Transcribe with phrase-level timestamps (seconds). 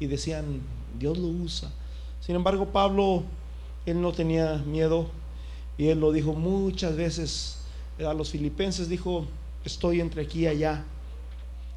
[0.00, 0.60] y decían,
[0.98, 1.70] Dios lo usa.
[2.20, 3.24] Sin embargo, Pablo,
[3.86, 5.08] él no tenía miedo
[5.78, 7.58] y él lo dijo muchas veces
[7.98, 9.26] a los filipenses, dijo,
[9.64, 10.84] estoy entre aquí y allá.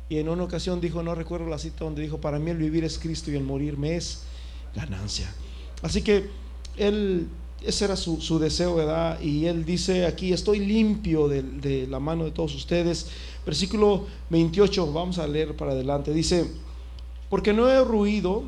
[0.09, 2.83] Y en una ocasión dijo, no recuerdo la cita donde dijo, para mí el vivir
[2.83, 4.23] es Cristo y el morir me es
[4.75, 5.33] ganancia.
[5.81, 6.29] Así que
[6.77, 7.27] él,
[7.63, 9.19] ese era su, deseo, ¿verdad?
[9.19, 13.07] Y él dice aquí, estoy limpio de, de la mano de todos ustedes.
[13.45, 16.13] Versículo 28, vamos a leer para adelante.
[16.13, 16.51] Dice,
[17.29, 18.43] porque no he ruido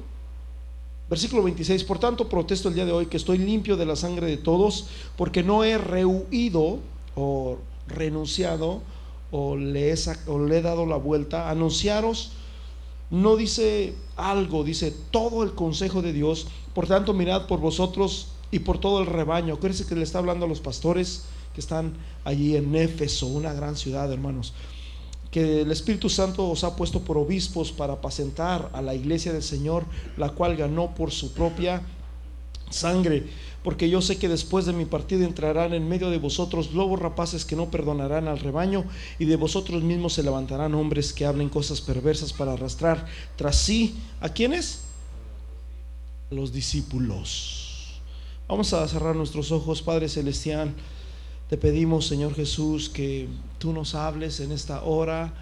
[1.10, 4.28] Versículo 26, por tanto protesto el día de hoy que estoy limpio de la sangre
[4.28, 6.80] de todos, porque no he rehuido
[7.16, 7.58] o
[7.88, 8.82] renunciado
[9.32, 9.96] o le, he,
[10.28, 11.50] o le he dado la vuelta.
[11.50, 12.32] Anunciaros,
[13.10, 16.48] no dice algo, dice todo el consejo de Dios.
[16.74, 19.54] Por tanto, mirad por vosotros y por todo el rebaño.
[19.54, 21.24] Acuérdense que le está hablando a los pastores
[21.56, 21.94] que están
[22.26, 24.54] allí en Éfeso, una gran ciudad, hermanos
[25.38, 29.44] que el Espíritu Santo os ha puesto por obispos para apacentar a la iglesia del
[29.44, 29.86] Señor,
[30.18, 31.84] la cual ganó por su propia
[32.72, 33.28] sangre.
[33.64, 37.46] Porque yo sé que después de mi partida entrarán en medio de vosotros lobos rapaces
[37.46, 38.86] que no perdonarán al rebaño,
[39.20, 43.96] y de vosotros mismos se levantarán hombres que hablen cosas perversas para arrastrar tras sí
[44.22, 44.86] a quienes?
[46.32, 48.02] Los discípulos.
[48.48, 50.74] Vamos a cerrar nuestros ojos, Padre Celestial.
[51.48, 53.28] Te pedimos, Señor Jesús, que
[53.58, 55.34] tú nos hables en esta hora,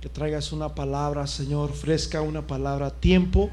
[0.00, 3.50] que traigas una palabra, Señor, fresca, una palabra a tiempo,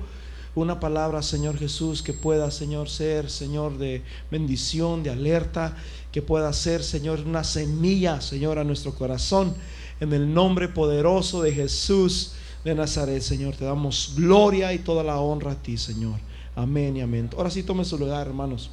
[0.54, 5.76] una palabra, Señor Jesús, que pueda, Señor, ser, Señor, de bendición, de alerta,
[6.12, 9.54] que pueda ser, Señor, una semilla, Señor, a nuestro corazón,
[10.00, 13.56] en el nombre poderoso de Jesús de Nazaret, Señor.
[13.56, 16.20] Te damos gloria y toda la honra a ti, Señor.
[16.56, 17.30] Amén y amén.
[17.36, 18.72] Ahora sí, tome su lugar, hermanos.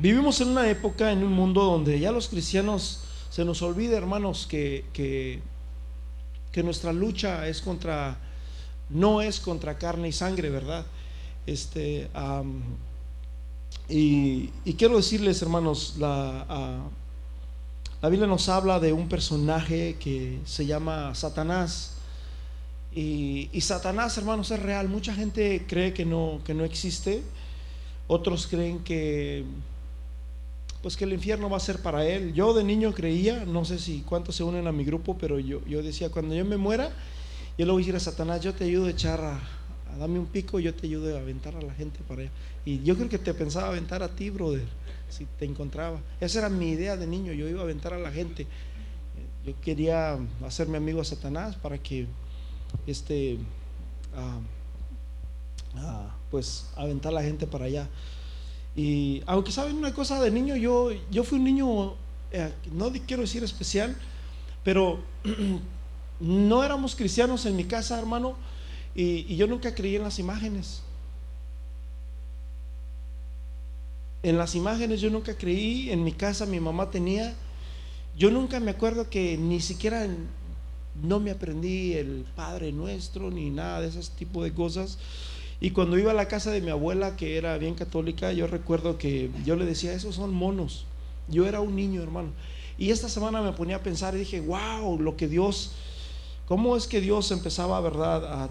[0.00, 4.46] Vivimos en una época, en un mundo donde ya los cristianos se nos olvida, hermanos,
[4.48, 5.42] que, que,
[6.62, 8.16] nuestra lucha es contra,
[8.88, 10.86] no es contra carne y sangre, ¿verdad?
[11.44, 12.08] Este,
[13.90, 14.46] y,
[14.78, 16.80] quiero decirles, hermanos, la,
[18.00, 21.96] la Biblia nos habla de un personaje que se llama Satanás.
[22.94, 24.88] Y, y, Satanás, hermanos, es real.
[24.88, 27.22] Mucha gente cree que no, que no existe.
[28.08, 29.44] Otros creen que
[30.82, 32.32] pues que el infierno va a ser para él.
[32.32, 35.64] Yo de niño creía, no sé si cuántos se unen a mi grupo, pero yo,
[35.66, 36.90] yo decía, cuando yo me muera,
[37.58, 39.38] yo le voy a decir a Satanás, yo te ayudo a echar a,
[39.98, 42.30] darme un pico, yo te ayudo a aventar a la gente para allá.
[42.64, 44.64] Y yo creo que te pensaba aventar a ti, brother,
[45.10, 46.00] si te encontraba.
[46.20, 48.46] Esa era mi idea de niño, yo iba a aventar a la gente.
[49.44, 52.06] Yo quería hacerme amigo a Satanás para que,
[52.86, 53.38] este,
[54.14, 54.38] ah,
[55.76, 57.88] ah, pues, aventar a la gente para allá.
[58.76, 61.94] Y aunque saben una cosa de niño, yo, yo fui un niño,
[62.30, 63.96] eh, no quiero decir especial,
[64.62, 65.00] pero
[66.20, 68.36] no éramos cristianos en mi casa, hermano,
[68.94, 70.82] y, yo nunca creí en las imágenes.
[74.22, 77.34] En las imágenes yo nunca creí, en mi casa mi mamá tenía,
[78.16, 80.06] yo nunca me acuerdo que ni siquiera
[81.02, 84.98] no me aprendí el Padre Nuestro ni nada de ese tipo de cosas.
[85.60, 88.96] Y cuando iba a la casa de mi abuela, que era bien católica, yo recuerdo
[88.96, 90.86] que yo le decía, esos son monos.
[91.28, 92.30] Yo era un niño, hermano.
[92.78, 95.72] Y esta semana me ponía a pensar y dije, wow, lo que Dios,
[96.48, 98.48] cómo es que Dios empezaba, ¿verdad?,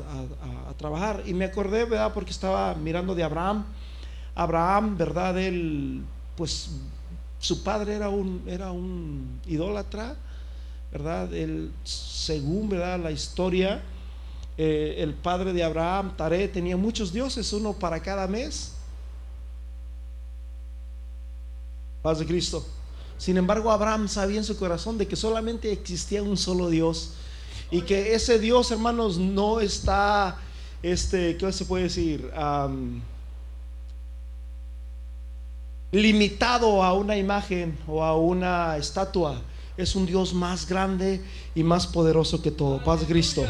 [0.70, 1.24] a, trabajar.
[1.26, 3.66] Y me acordé, ¿verdad?, porque estaba mirando de Abraham.
[4.36, 6.04] Abraham, ¿verdad?, él,
[6.38, 6.70] pues
[7.40, 10.16] su padre era un, era un idólatra,
[10.92, 11.34] ¿verdad?
[11.34, 13.82] Él, según, ¿verdad?, la historia
[14.62, 18.74] eh, el padre de Abraham, Taré, tenía muchos dioses, uno para cada mes.
[22.02, 22.68] Paz de Cristo.
[23.18, 27.14] Sin embargo, Abraham sabía en su corazón de que solamente existía un solo Dios
[27.72, 30.38] y que ese Dios, hermanos, no está,
[30.84, 32.30] este, ¿qué se puede decir?
[35.92, 39.42] limitado a una imagen o a una estatua.
[39.78, 41.24] Es un Dios más grande
[41.56, 42.84] y más poderoso que todo.
[42.84, 43.46] Paz de Cristo.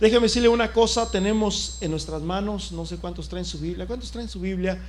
[0.00, 4.12] Déjeme decirle una cosa, tenemos en nuestras manos, no sé cuántos traen su Biblia, ¿cuántos
[4.12, 4.80] traen su Biblia?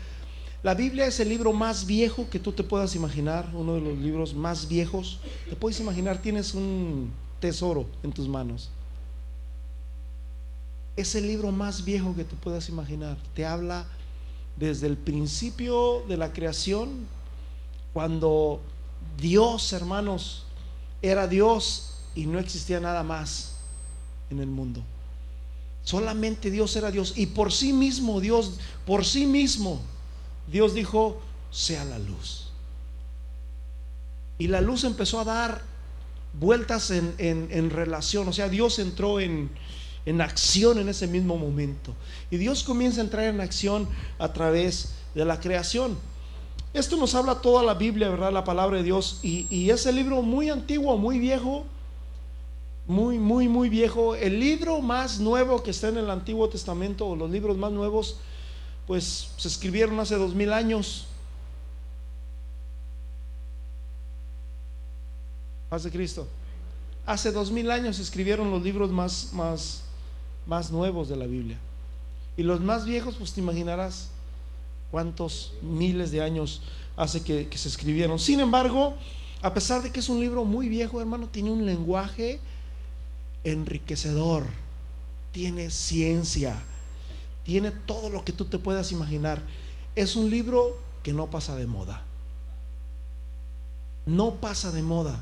[0.62, 3.98] La Biblia es el libro más viejo que tú te puedas imaginar, uno de los
[3.98, 5.20] libros más viejos.
[5.50, 8.70] Te puedes imaginar, tienes un tesoro en tus manos.
[10.96, 13.18] Es el libro más viejo que tú puedas imaginar.
[13.34, 13.88] Te habla
[14.58, 17.08] desde el principio de la creación,
[17.94, 18.62] cuando
[19.18, 20.46] Dios, hermanos,
[21.02, 23.56] era Dios y no existía nada más
[24.30, 24.84] en el mundo.
[25.90, 27.14] Solamente Dios era Dios.
[27.16, 29.82] Y por sí mismo, Dios, por sí mismo,
[30.46, 31.20] Dios dijo,
[31.50, 32.52] sea la luz.
[34.38, 35.64] Y la luz empezó a dar
[36.40, 38.28] vueltas en, en, relación.
[38.28, 39.50] O sea, Dios entró en,
[40.06, 41.96] en acción en ese mismo momento.
[42.30, 43.90] Y Dios comienza a entrar en acción
[44.20, 45.98] a través de la creación.
[46.72, 48.32] Esto nos habla toda la Biblia, ¿verdad?
[48.32, 49.22] La palabra de Dios.
[49.24, 51.66] Y, y ese libro muy antiguo, muy viejo,
[52.90, 54.16] muy, muy, muy viejo.
[54.16, 58.18] El libro más nuevo que está en el Antiguo Testamento, o los libros más nuevos,
[58.88, 61.06] pues se escribieron hace dos mil años.
[65.70, 66.28] Paz de Cristo.
[67.06, 69.84] Hace dos mil años se escribieron los libros más, más,
[70.48, 71.60] más nuevos de la Biblia.
[72.38, 74.10] Y los más viejos, pues te imaginarás
[74.90, 76.64] cuántos miles de años
[76.98, 78.18] hace que, se escribieron.
[78.18, 78.96] Sin embargo,
[79.44, 82.40] a pesar de que es un libro muy viejo, hermano, tiene un lenguaje
[83.44, 84.46] enriquecedor,
[85.32, 86.62] tiene ciencia,
[87.44, 89.42] tiene todo lo que tú te puedas imaginar.
[89.96, 92.04] Es un libro que no pasa de moda.
[94.06, 95.22] No pasa de moda.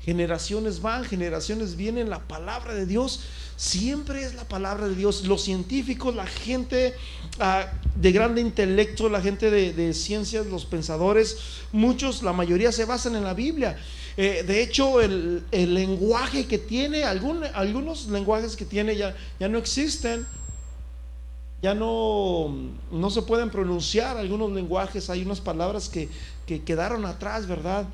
[0.00, 3.20] Generaciones van, generaciones vienen, la palabra de Dios
[3.56, 5.24] siempre es la palabra de Dios.
[5.24, 6.94] Los científicos, la gente
[7.40, 11.36] ah, de grande intelecto, la gente de, ciencias, los pensadores,
[11.72, 13.76] muchos, la mayoría se basan en la Biblia.
[14.18, 20.26] Eh, de hecho, el, lenguaje que tiene, algunos lenguajes que tiene ya, ya no existen
[21.60, 22.54] ya no,
[22.92, 26.08] no se pueden pronunciar algunos lenguajes, hay unas palabras que,
[26.46, 27.88] que quedaron atrás, ¿verdad?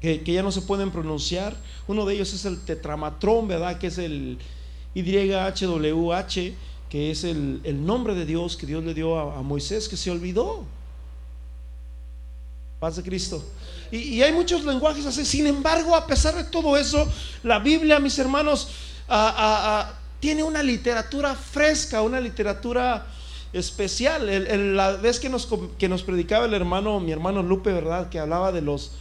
[0.00, 1.56] que, ya no se pueden pronunciar.
[1.88, 3.78] Uno de ellos es el tetramatrón, ¿verdad?
[3.78, 4.38] Que es el
[4.94, 6.54] YHWH,
[6.88, 10.64] que es el, nombre de Dios que Dios le dio a, Moisés, que se olvidó.
[12.78, 13.42] Paz de Cristo.
[13.90, 15.24] Y, hay muchos lenguajes así.
[15.24, 17.06] Sin embargo, a pesar de todo eso,
[17.42, 18.68] la Biblia, mis hermanos,
[20.20, 23.06] tiene una literatura fresca, una literatura
[23.52, 24.76] especial.
[24.76, 28.08] la vez que nos, que nos predicaba el hermano, mi hermano Lupe, ¿verdad?
[28.08, 28.92] Que hablaba de los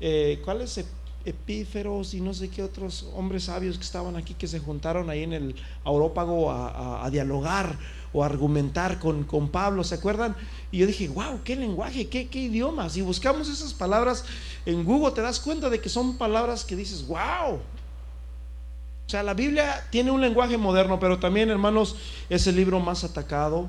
[0.00, 0.84] eh, ¿cuáles
[1.24, 5.22] epíferos y no sé qué otros hombres sabios que estaban aquí que se juntaron ahí
[5.22, 5.54] en el
[5.84, 7.78] Aurópago a, dialogar
[8.14, 10.36] o argumentar con, con, Pablo, ¿se acuerdan?
[10.70, 12.92] Y yo dije, wow, qué lenguaje, qué, qué idiomas.
[12.92, 14.24] Si buscamos esas palabras
[14.64, 17.56] en Google, te das cuenta de que son palabras que dices, wow.
[17.56, 21.96] O sea, la Biblia tiene un lenguaje moderno, pero también, hermanos,
[22.30, 23.68] es el libro más atacado.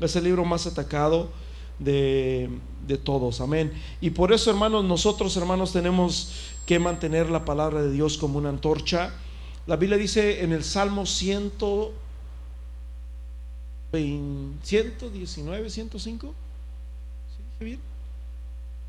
[0.00, 1.28] Es el libro más atacado
[1.78, 2.48] de,
[3.02, 3.40] todos.
[3.40, 3.72] Amén.
[4.00, 6.32] Y por eso, hermanos, nosotros, hermanos, tenemos
[6.64, 9.12] que mantener la palabra de Dios como una antorcha.
[9.66, 11.52] La Biblia dice en el Salmo 100,
[14.62, 16.34] 119, 105.
[17.58, 17.64] ¿Sí?
[17.64, 17.80] bien?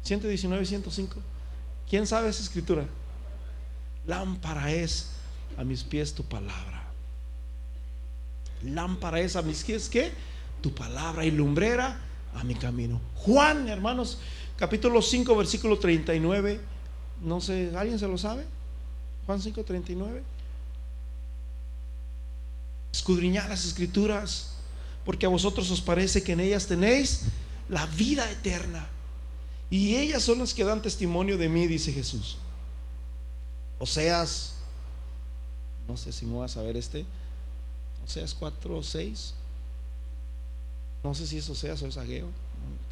[0.03, 1.15] 119, 105.
[1.89, 2.85] ¿Quién sabe esa escritura?
[4.05, 5.11] Lámpara es
[5.57, 6.83] a mis pies tu palabra.
[8.63, 10.11] Lámpara es a mis pies, ¿qué?
[10.61, 11.99] Tu palabra y lumbrera
[12.33, 12.99] a mi camino.
[13.15, 14.19] Juan, hermanos,
[14.57, 16.59] capítulo 5, versículo 39.
[17.21, 18.45] No sé, ¿alguien se lo sabe?
[19.25, 20.23] Juan 5, 39.
[22.91, 24.56] Escudriñad las escrituras,
[25.07, 27.21] porque a vosotros os parece que en ellas tenéis
[27.69, 28.85] la vida eterna.
[29.69, 32.37] Y ellas son las que dan testimonio de mí, dice Jesús.
[33.79, 34.55] Oseas,
[35.87, 37.05] no sé si me vas a ver este,
[38.05, 39.33] Oseas 4 o 6.
[41.05, 42.27] No sé si eso sea o es Ageo.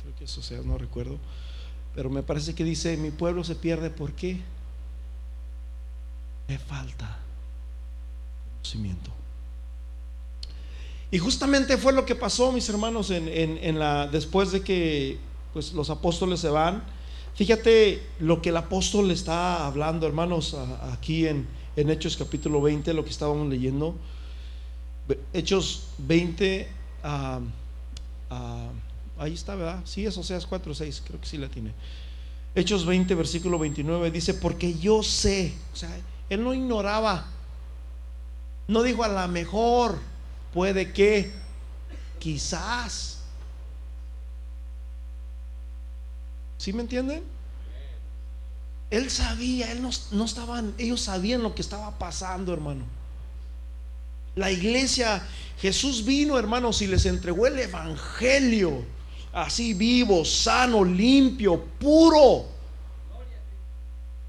[0.02, 1.18] Creo que eso sea, no recuerdo.
[1.96, 4.40] Pero me parece que dice, mi pueblo se pierde, ¿por qué?
[6.48, 7.20] Me falta
[8.54, 9.25] conocimiento.
[11.16, 15.18] Y justamente fue lo que pasó, mis hermanos, en, la, después de que
[15.54, 16.84] pues, los apóstoles se van.
[17.36, 20.58] Fíjate lo que el apóstol está hablando, hermanos,
[20.92, 23.96] aquí en, en Hechos capítulo 20, lo que estábamos leyendo.
[25.32, 26.68] Hechos 20.
[27.04, 27.40] a
[28.30, 28.68] Ah,
[29.18, 29.84] ahí está, ¿verdad?
[29.86, 31.72] Sí, es Oseas 4, 6, creo que sí la tiene.
[32.56, 35.98] Hechos 20, versículo 29, dice, porque yo sé, o sea,
[36.30, 37.28] él no ignoraba,
[38.68, 39.98] no dijo a la mejor,
[40.56, 41.34] puede que,
[42.18, 43.18] quizás.
[46.58, 47.24] ¿Sí me entienden?
[48.90, 52.86] Él sabía, él no, estaban, ellos sabían lo que estaba pasando, hermano.
[54.36, 55.22] La iglesia,
[55.60, 58.86] Jesús vino, hermanos, y les entregó el Evangelio,
[59.34, 62.46] así vivo, sano, limpio, puro.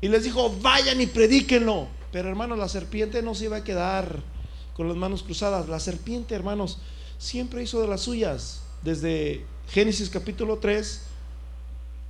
[0.01, 1.87] Y les dijo, vayan y predíquenlo.
[2.11, 4.36] Pero hermanos, la serpiente no se iba a quedar
[4.77, 5.69] con las manos cruzadas.
[5.69, 6.79] La serpiente, hermanos,
[7.17, 8.61] siempre hizo de las suyas.
[8.83, 11.01] Desde Génesis capítulo 3,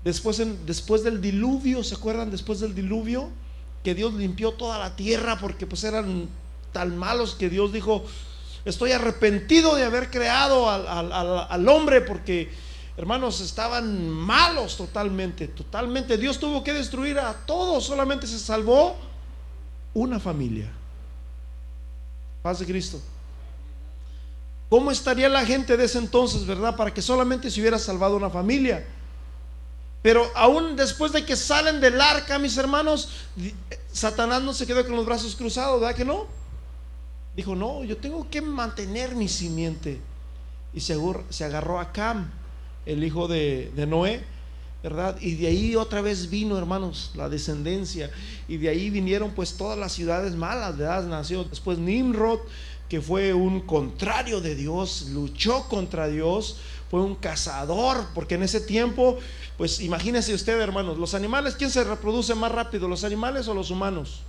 [0.03, 2.31] después, después del diluvio, ¿se acuerdan?
[2.31, 3.31] Después del diluvio,
[3.85, 6.29] que Dios limpió toda la tierra porque pues eran
[6.73, 8.05] tan malos que Dios dijo,
[8.65, 12.51] estoy arrepentido de haber creado al, hombre porque
[12.97, 16.19] hermanos, estaban malos totalmente, totalmente.
[16.19, 18.97] Dios tuvo que destruir a todos, solamente se salvó
[19.95, 20.73] una familia.
[22.55, 23.01] De Cristo.
[24.69, 26.77] ¿Cómo estaría la gente de ese entonces, verdad?
[26.77, 28.87] Para que solamente se hubiera salvado una familia.
[30.03, 33.09] Pero aún después de que salen del arca, mis hermanos,
[33.93, 36.27] Satanás no se quedó con los brazos cruzados, ¿verdad que no?
[37.35, 40.01] Dijo, no, yo tengo que mantener mi simiente.
[40.73, 40.95] Y se,
[41.45, 42.31] agarró a Cam,
[42.87, 44.25] el hijo de Noé,
[44.83, 45.17] ¿verdad?
[45.21, 48.11] Y de ahí otra vez vino, hermanos, la descendencia.
[48.47, 51.05] Y de ahí vinieron pues todas las ciudades malas, ¿verdad?
[51.05, 52.41] Nació después Nimrod,
[52.89, 56.59] que fue un contrario de Dios, luchó contra Dios,
[56.91, 59.19] fue un cazador, porque en ese tiempo,
[59.57, 63.71] pues imagínense usted, hermanos, los animales, ¿quién se reproduce más rápido, los animales o los
[63.71, 64.21] humanos?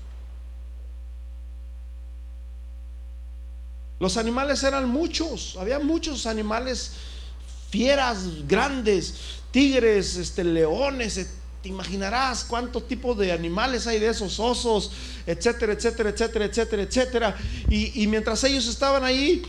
[4.00, 6.94] Los animales eran muchos, había muchos animales
[7.70, 11.16] fieras grandes, tigres, este, leones,
[11.62, 14.92] te imaginarás cuántos tipos de animales hay de esos osos,
[15.26, 17.38] etcétera, etcétera, etcétera, etcétera, etcétera.
[17.70, 19.42] Y, mientras ellos estaban ahí,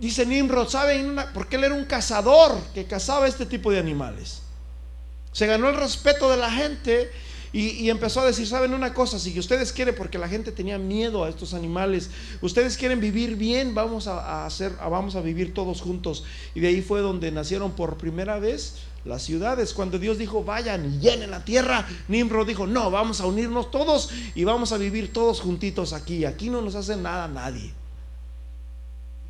[0.00, 1.16] dice Nimrod, ¿saben?
[1.34, 4.42] Porque él era un cazador que cazaba este tipo de animales.
[5.32, 7.10] Se ganó el respeto de la gente
[7.52, 9.18] y, empezó a decir, ¿saben una cosa?
[9.18, 12.10] Si ustedes quieren, porque la gente tenía miedo a estos animales,
[12.42, 16.22] ustedes quieren vivir bien, vamos a, hacer, vamos a vivir todos juntos.
[16.54, 19.74] Y de ahí fue donde nacieron por primera vez las ciudades.
[19.74, 24.10] Cuando Dios dijo, vayan y llenen la tierra, Nimrod dijo, no, vamos a unirnos todos
[24.36, 26.24] y vamos a vivir todos juntitos aquí.
[26.24, 27.79] Aquí no nos hace nada nadie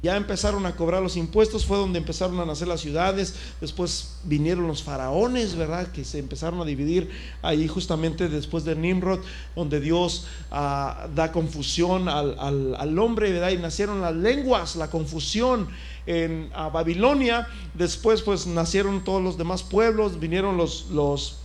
[0.03, 4.67] ya empezaron a cobrar los impuestos, fue donde empezaron a nacer las ciudades, después vinieron
[4.67, 5.93] los faraones, ¿verdad?
[5.93, 7.11] Que se empezaron a dividir
[7.43, 9.21] ahí justamente después de Nimrod,
[9.55, 13.51] donde Dios ah, da confusión al, hombre, ¿verdad?
[13.51, 15.69] Y nacieron las lenguas, la confusión
[16.07, 20.87] en Babilonia, después pues nacieron todos los demás pueblos, vinieron los...
[20.91, 21.39] los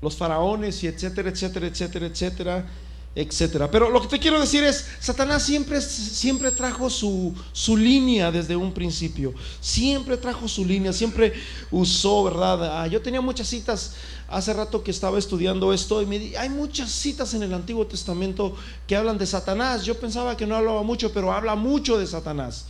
[0.00, 2.66] los faraones y etcétera, etcétera, etcétera, etcétera
[3.14, 3.70] etcétera.
[3.70, 8.54] Pero lo que te quiero decir es, Satanás siempre, siempre trajo su, su, línea desde
[8.54, 11.32] un principio, siempre trajo su línea, siempre
[11.70, 12.82] usó, ¿verdad?
[12.82, 13.94] Ah, yo tenía muchas citas
[14.28, 17.84] hace rato que estaba estudiando esto y me di, hay muchas citas en el Antiguo
[17.86, 18.54] Testamento
[18.86, 19.84] que hablan de Satanás.
[19.84, 22.66] Yo pensaba que no hablaba mucho, pero habla mucho de Satanás.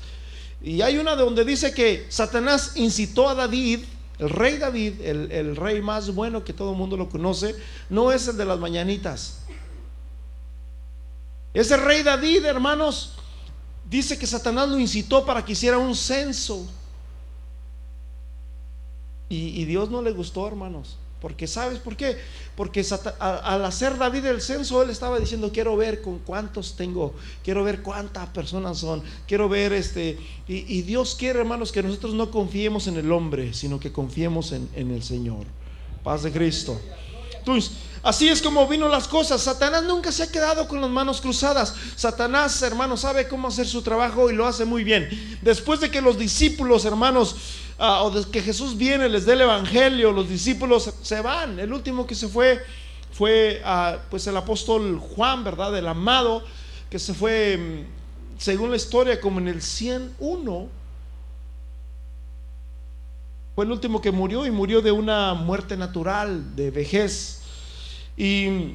[0.62, 3.80] Y hay una donde dice que Satanás incitó a David,
[4.18, 7.54] el rey David, el, el rey más bueno que todo el mundo lo conoce,
[7.90, 9.39] no es el de las mañanitas
[11.52, 13.14] ese rey David, hermanos,
[13.88, 16.66] dice que Satanás lo incitó para que hiciera un censo.
[19.28, 20.97] Y, Dios no le gustó, hermanos.
[21.21, 22.16] Porque sabes por qué?
[22.57, 22.85] Porque
[23.21, 27.14] al hacer David el censo, él estaba diciendo, quiero ver con cuántos tengo,
[27.45, 30.19] quiero ver cuántas personas son, quiero ver este...
[30.49, 34.69] Y, Dios quiere, hermanos, que nosotros no confiemos en el hombre, sino que confiemos en,
[34.75, 35.47] en el Señor.
[36.02, 36.80] Paz de Cristo.
[38.02, 39.42] Así es como vino las cosas.
[39.42, 41.75] Satanás nunca se ha quedado con las manos cruzadas.
[41.97, 45.09] Satanás, hermanos, sabe cómo hacer su trabajo y lo hace muy bien.
[45.42, 47.37] Después de que los discípulos, hermanos,
[47.78, 51.59] ah, o de que Jesús viene, les dé el evangelio, los discípulos se van.
[51.59, 52.61] El último que se fue
[53.12, 55.76] fue ah, pues el apóstol Juan, ¿verdad?
[55.76, 56.42] El amado,
[56.88, 60.69] que se fue, mm, según la historia, como en el 101.
[63.54, 67.39] Fue el último que murió y murió de una muerte natural, de vejez.
[68.21, 68.75] Y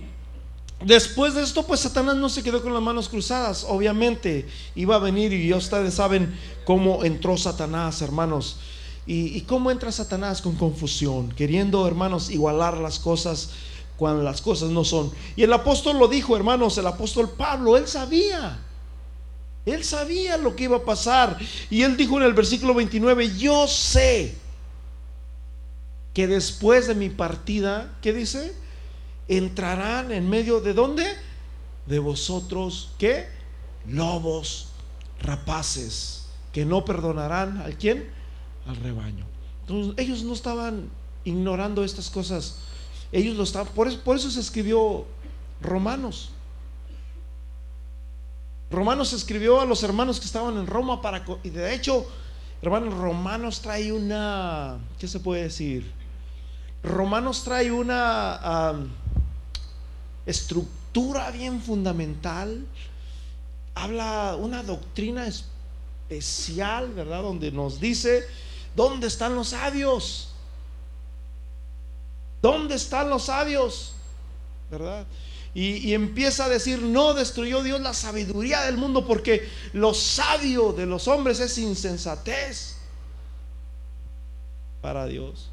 [0.84, 3.64] después de esto, pues Satanás no se quedó con las manos cruzadas.
[3.70, 6.36] Obviamente iba a venir y ustedes saben
[6.66, 8.58] cómo entró Satanás, hermanos.
[9.06, 13.52] Y, cómo entra Satanás con confusión, queriendo, hermanos, igualar las cosas
[13.98, 15.12] cuando las cosas no son.
[15.36, 18.58] Y el apóstol lo dijo, hermanos, el apóstol Pablo, él sabía.
[19.64, 21.38] Él sabía lo que iba a pasar.
[21.70, 24.34] Y él dijo en el versículo 29, yo sé
[26.16, 28.65] que después de mi partida, ¿qué dice?
[29.28, 31.06] Entrarán en medio de dónde?
[31.86, 33.28] De vosotros, ¿qué?
[33.88, 34.70] Lobos
[35.22, 38.10] rapaces, que no perdonarán al quién?
[38.68, 39.26] Al rebaño.
[39.62, 40.90] Entonces, ellos no estaban
[41.24, 42.60] ignorando estas cosas.
[43.12, 45.06] Ellos lo estaban, por eso, por eso se escribió
[45.62, 46.32] Romanos.
[48.70, 52.06] Romanos escribió a los hermanos que estaban en Roma para, y de hecho,
[52.62, 55.92] hermanos, Romanos trae una, ¿qué se puede decir?
[56.84, 58.74] Romanos trae una
[60.26, 62.66] estructura bien fundamental,
[63.76, 67.22] habla una doctrina especial, ¿verdad?
[67.22, 68.26] Donde nos dice,
[68.76, 70.30] ¿dónde están los sabios?
[72.42, 73.94] ¿Dónde están los sabios?
[74.72, 75.06] ¿Verdad?
[75.54, 80.86] Y, empieza a decir, no destruyó Dios la sabiduría del mundo porque lo sabio de
[80.86, 82.76] los hombres es insensatez
[84.82, 85.50] para Dios.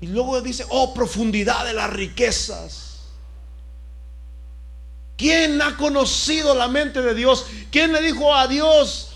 [0.00, 2.93] Y luego dice, oh profundidad de las riquezas.
[5.16, 7.46] ¿Quién ha conocido la mente de Dios?
[7.70, 9.10] ¿Quién le dijo a Dios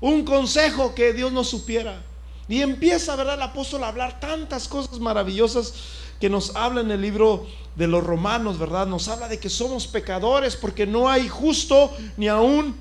[0.00, 2.02] un consejo que Dios no supiera?
[2.48, 3.34] Y empieza, ¿verdad?
[3.34, 5.72] El apóstol a hablar tantas cosas maravillosas
[6.20, 7.46] que nos habla en el libro
[7.76, 8.86] de los romanos, ¿verdad?
[8.86, 12.76] Nos habla de que somos pecadores porque no hay justo ni aún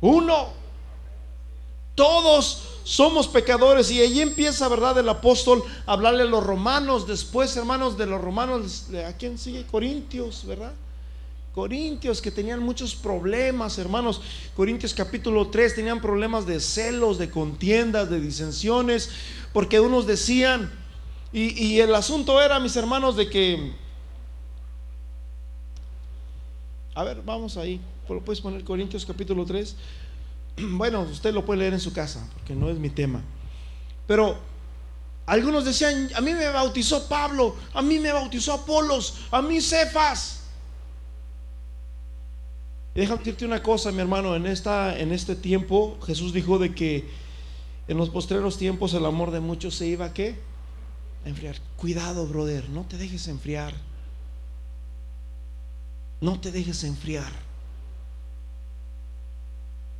[0.00, 0.48] uno.
[1.94, 4.98] Todos somos pecadores y allí empieza, ¿verdad?
[4.98, 9.64] El apóstol a hablarle a los romanos, después, hermanos, de los romanos, ¿a quién sigue?
[9.66, 10.72] Corintios, ¿verdad?
[11.54, 14.22] Corintios que tenían muchos problemas, hermanos.
[14.56, 19.10] Corintios capítulo 3 tenían problemas de celos, de contiendas, de disensiones,
[19.52, 20.72] porque unos decían,
[21.34, 23.72] y, el asunto era, mis hermanos, de que...
[26.94, 27.80] A ver, vamos ahí.
[28.06, 29.76] ¿Lo puedes poner Corintios capítulo 3?
[30.56, 33.22] Bueno, usted lo puede leer en su casa, porque no es mi tema.
[34.06, 34.36] Pero
[35.24, 40.41] algunos decían, a mí me bautizó Pablo, a mí me bautizó Apolos, a mí Cefas.
[42.94, 46.74] Y déjame decirte una cosa, mi hermano, en, esta, en este tiempo Jesús dijo de
[46.74, 47.08] que
[47.88, 50.36] en los postreros tiempos el amor de muchos se iba a qué?
[51.24, 51.56] enfriar.
[51.76, 53.72] Cuidado, brother, no te dejes enfriar.
[56.20, 57.32] No te dejes enfriar.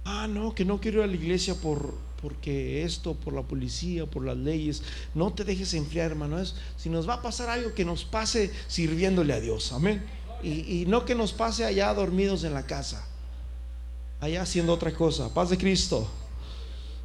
[0.05, 4.07] Ah, no, que no quiero ir a la iglesia por porque esto, por la policía,
[4.07, 4.85] por las leyes.
[5.13, 6.41] No te dejes enfriar, hermano.
[6.77, 9.73] Si nos va a pasar algo que nos pase sirviéndole a Dios.
[9.73, 10.05] Amén.
[10.43, 13.05] Y, no que nos pase allá dormidos en la casa.
[14.21, 15.33] Allá haciendo otra cosa.
[15.33, 16.09] Paz de Cristo.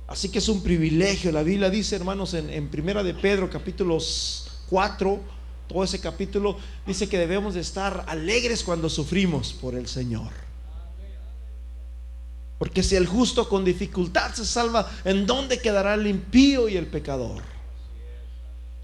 [0.08, 1.32] Así que es un privilegio.
[1.32, 5.20] La Biblia dice, hermanos, en, Primera de Pedro, capítulos 4,
[5.68, 10.32] todo ese capítulo, dice que debemos de estar alegres cuando sufrimos por el Señor.
[12.58, 16.88] Porque si el justo con dificultad se salva, ¿en dónde quedará el impío y el
[16.88, 17.57] pecador?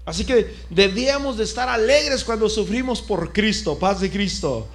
[0.04, 4.68] Así que debíamos de estar alegres cuando sufrimos por Cristo, paz de Cristo.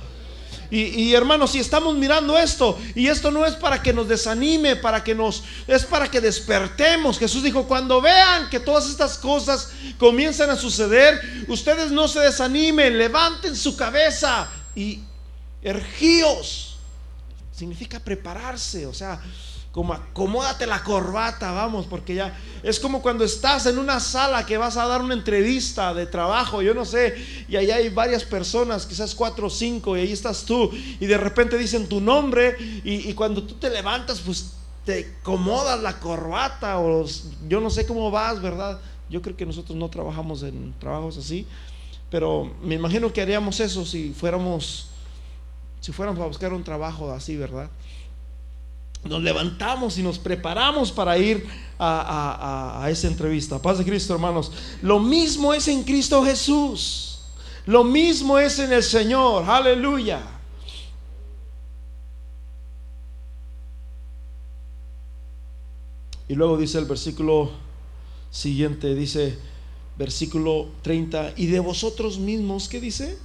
[0.71, 5.03] Y, hermanos, si estamos mirando esto, y esto no es para que nos desanime, para
[5.03, 7.17] que nos, es para que despertemos.
[7.17, 12.99] Jesús dijo, cuando vean que todas estas cosas comienzan a suceder, ustedes no se desanimen,
[12.99, 14.99] levanten su cabeza y
[15.63, 16.77] ergíos.
[17.51, 19.19] Significa prepararse, o sea,
[19.71, 24.57] como acomódate la corbata, vamos, porque ya es como cuando estás en una sala que
[24.57, 27.15] vas a dar una entrevista de trabajo, yo no sé,
[27.47, 31.17] y ahí hay varias personas, quizás cuatro o cinco, y ahí estás tú, y de
[31.17, 34.53] repente dicen tu nombre, y, cuando tú te levantas, pues
[34.85, 37.05] te acomodas la corbata, o
[37.47, 38.79] yo no sé cómo vas, ¿verdad?
[39.07, 41.45] Yo creo que nosotros no trabajamos en trabajos así,
[42.09, 44.87] pero me imagino que haríamos eso si fuéramos,
[45.79, 47.69] si fuéramos a buscar un trabajo así, ¿verdad?
[49.03, 51.47] Nos levantamos y nos preparamos para ir
[51.79, 53.61] a, esa entrevista.
[53.61, 54.51] Paz de Cristo, hermanos.
[54.81, 57.21] Lo mismo es en Cristo Jesús.
[57.65, 59.49] Lo mismo es en el Señor.
[59.49, 60.21] Aleluya.
[66.27, 67.49] Y luego dice el versículo
[68.29, 69.39] siguiente, dice
[69.97, 73.17] versículo 30, y de vosotros mismos, ¿qué dice?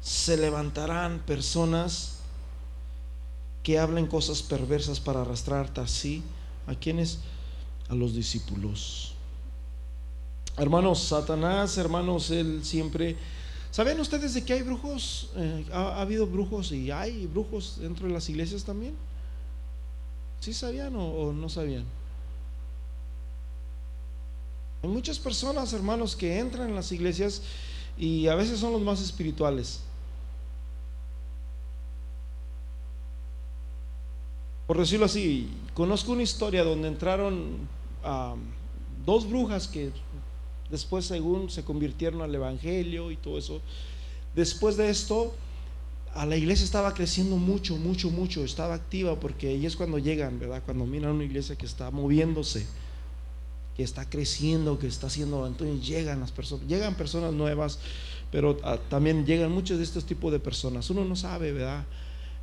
[0.00, 2.21] Se levantarán personas
[3.62, 6.22] que hablen cosas perversas para arrastrarte así.
[6.66, 7.18] ¿A quienes?
[7.88, 9.14] A los discípulos.
[10.56, 13.16] Hermanos, Satanás, hermanos, él siempre...
[13.70, 15.30] ¿Saben ustedes de que hay brujos?
[15.36, 18.94] Eh, ha, habido brujos y hay brujos dentro de las iglesias también?
[20.40, 21.86] ¿Sí sabían o no sabían?
[24.82, 27.42] Hay muchas personas, hermanos, que entran en las iglesias
[27.96, 29.80] y a veces son los más espirituales.
[34.66, 37.58] Por decirlo así, conozco una historia donde entraron
[39.04, 39.90] dos brujas que
[40.70, 43.60] después según se convirtieron al Evangelio y todo eso.
[44.34, 45.34] Después de esto,
[46.14, 50.38] a la iglesia estaba creciendo mucho, mucho, mucho, estaba activa porque ahí es cuando llegan,
[50.38, 50.62] ¿verdad?
[50.64, 52.66] Cuando miran una iglesia que está moviéndose,
[53.76, 57.78] que está creciendo, que está haciendo, entonces llegan las personas, llegan personas nuevas,
[58.30, 60.88] pero ah, también llegan muchos de estos tipos de personas.
[60.90, 61.84] Uno no sabe, ¿verdad?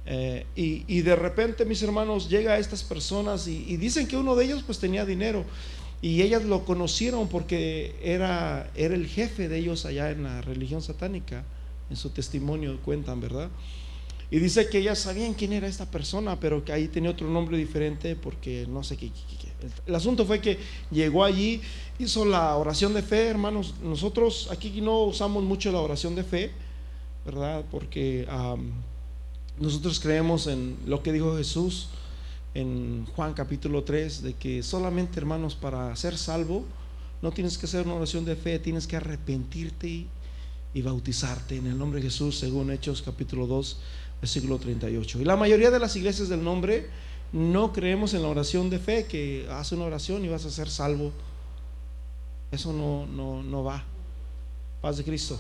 [0.05, 4.45] Eh, y, de repente, mis hermanos, llega a estas personas y, dicen que uno de
[4.45, 5.45] ellos pues tenía dinero.
[6.01, 10.81] Y ellas lo conocieron porque era, era el jefe de ellos allá en la religión
[10.81, 11.43] satánica.
[11.89, 13.49] En su testimonio cuentan, ¿verdad?
[14.31, 17.57] Y dice que ellas sabían quién era esta persona, pero que ahí tenía otro nombre
[17.57, 19.11] diferente porque no sé qué.
[19.85, 20.57] El asunto fue que
[20.91, 21.61] llegó allí,
[21.97, 23.73] hizo la oración de fe, hermanos.
[23.83, 26.51] Nosotros aquí no usamos mucho la oración de fe
[27.25, 27.63] ¿verdad?
[27.69, 28.27] Porque
[29.59, 31.89] nosotros creemos en lo que dijo Jesús
[32.53, 36.63] en Juan capítulo 3, de que solamente hermanos para ser salvo,
[37.21, 40.07] no tienes que hacer una oración de fe, tienes que arrepentirte
[40.73, 43.77] y, bautizarte en el nombre de Jesús, según Hechos capítulo 2,
[44.21, 45.21] versículo 38.
[45.21, 46.87] Y la mayoría de las iglesias del nombre
[47.33, 50.69] no creemos en la oración de fe, que hace una oración y vas a ser
[50.69, 51.11] salvo.
[52.51, 53.83] Eso no, no, no va.
[54.81, 55.39] Paz de Cristo.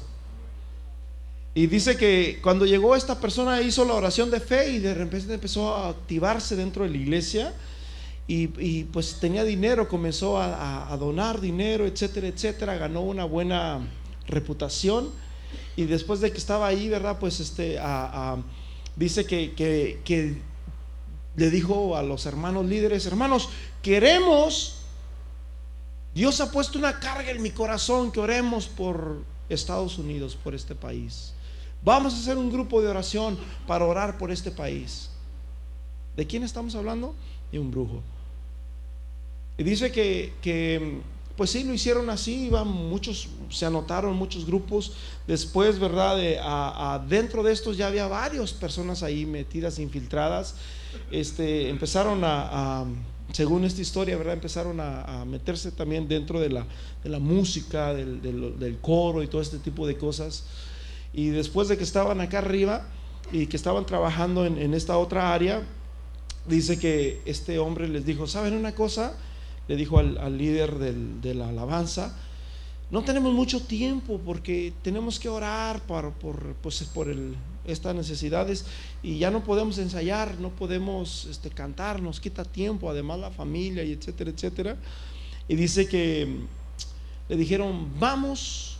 [1.53, 5.33] Y dice que cuando llegó esta persona hizo la oración de fe y de repente
[5.33, 7.53] empezó a activarse dentro de la iglesia
[8.27, 13.79] y, pues tenía dinero, comenzó a, donar dinero, etcétera, etcétera, ganó una buena
[14.27, 15.09] reputación
[15.75, 17.17] y después de que estaba ahí, ¿verdad?
[17.19, 17.79] Pues este,
[18.95, 20.37] dice que, que
[21.35, 23.49] le dijo a los hermanos líderes, hermanos,
[23.81, 24.75] queremos,
[26.13, 30.75] Dios ha puesto una carga en mi corazón que oremos por Estados Unidos, por este
[30.75, 31.33] país.
[31.83, 35.09] Vamos a hacer un grupo de oración para orar por este país.
[36.15, 37.15] ¿De quién estamos hablando?
[37.51, 38.01] De un brujo.
[39.57, 41.01] Y dice que,
[41.35, 44.93] pues sí, lo hicieron así, iban muchos, se anotaron muchos grupos.
[45.27, 46.17] Después, ¿verdad?
[46.17, 46.39] De,
[47.07, 50.55] dentro de estos ya había varias personas ahí metidas, infiltradas.
[51.11, 52.85] Este, empezaron a,
[53.31, 54.33] según esta historia, ¿verdad?
[54.33, 56.65] Empezaron a, meterse también dentro de la,
[57.03, 60.45] de la música, del, coro y todo este tipo de cosas.
[61.13, 62.87] Y después de que estaban acá arriba
[63.31, 65.63] y que estaban trabajando en, en esta otra área,
[66.47, 69.15] dice que este hombre les dijo, ¿saben una cosa?
[69.69, 72.17] le dijo al, líder de la alabanza,
[72.89, 77.07] no tenemos mucho tiempo porque tenemos que orar por, por, pues, por
[77.67, 78.65] estas necesidades
[79.03, 83.83] y ya no podemos ensayar, no podemos este, cantar, nos quita tiempo, además la familia
[83.83, 84.77] y etcétera, etcétera.
[85.47, 86.47] Y dice que
[87.29, 88.78] le dijeron, vamos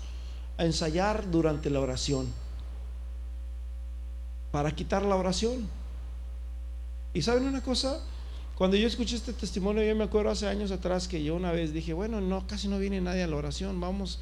[0.60, 2.28] a ensayar durante la oración,
[4.52, 5.68] para quitar la oración.
[7.14, 8.00] ¿Y saben una cosa?
[8.56, 11.72] Cuando yo escuché este testimonio, yo me acuerdo hace años atrás que yo una vez
[11.72, 14.20] dije, bueno, no, casi no viene nadie a la oración, vamos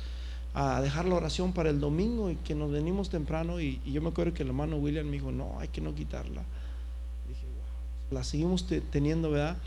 [0.54, 3.60] a dejar la oración para el domingo y que nos venimos temprano.
[3.60, 6.44] Y, yo me acuerdo que el hermano William me dijo, no, hay que no quitarla.
[7.28, 9.58] Dije, wow, la seguimos teniendo, ¿verdad?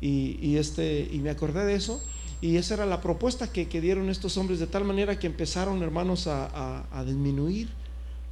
[0.00, 2.00] Y, este, y me acordé de eso.
[2.44, 6.26] Y esa era la propuesta que, dieron estos hombres, de tal manera que empezaron, hermanos,
[6.26, 7.70] a, disminuir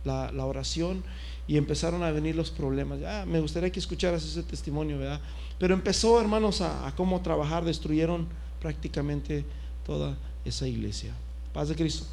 [0.05, 1.03] la, la, oración
[1.47, 2.99] y empezaron a venir los problemas.
[3.07, 5.19] Ah, me gustaría que escucharas ese testimonio, ¿verdad?
[5.59, 8.29] Pero empezó, hermanos, a, cómo trabajar, destruyeron
[8.61, 9.47] prácticamente
[9.87, 11.15] toda esa iglesia.
[11.55, 12.05] Paz de Cristo.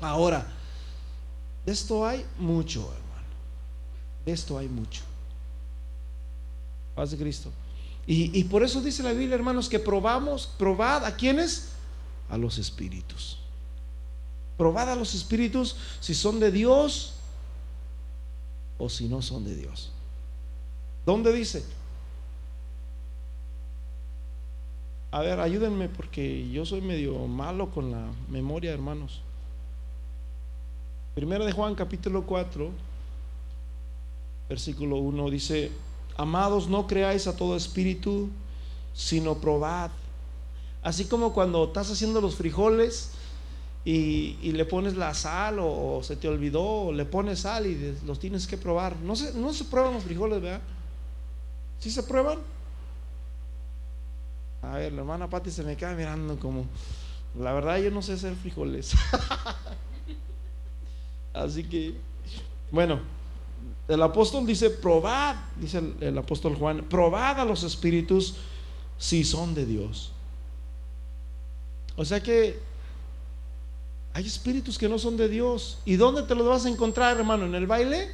[0.00, 0.46] Ahora,
[1.66, 3.28] de esto hay mucho, hermano.
[4.24, 5.02] De esto hay mucho.
[6.94, 7.52] Paz de Cristo.
[8.08, 11.70] Y, por eso dice la Biblia, hermanos, que probamos, probad a quienes?
[12.30, 13.38] A los espíritus.
[14.56, 17.14] Probad a los espíritus si son de Dios
[18.78, 19.90] o si no son de Dios.
[21.04, 21.64] ¿Dónde dice?
[25.10, 29.22] A ver, ayúdenme porque yo soy medio malo con la memoria, hermanos.
[31.14, 32.70] Primera de Juan capítulo 4,
[34.48, 35.72] versículo 1 dice,
[36.16, 38.30] amados, no creáis a todo espíritu,
[38.94, 39.90] sino probad.
[40.82, 43.10] Así como cuando estás haciendo los frijoles
[43.84, 48.18] y, le pones la sal o, se te olvidó, o le pones sal y los
[48.18, 48.96] tienes que probar.
[48.96, 50.62] No se, no se prueban los frijoles, ¿verdad?
[51.78, 52.38] ¿Sí se prueban?
[54.62, 56.66] A ver, la hermana Pati se me queda mirando como,
[57.38, 58.94] la verdad yo no sé hacer frijoles.
[61.34, 61.94] Así que,
[62.70, 63.00] bueno,
[63.88, 68.36] el apóstol dice, probad, dice el, apóstol Juan, probad a los espíritus
[68.98, 70.12] si son de Dios.
[71.96, 72.58] O sea que
[74.12, 75.78] hay espíritus que no son de Dios.
[75.84, 77.46] ¿Y dónde te los vas a encontrar, hermano?
[77.46, 78.10] ¿En el baile?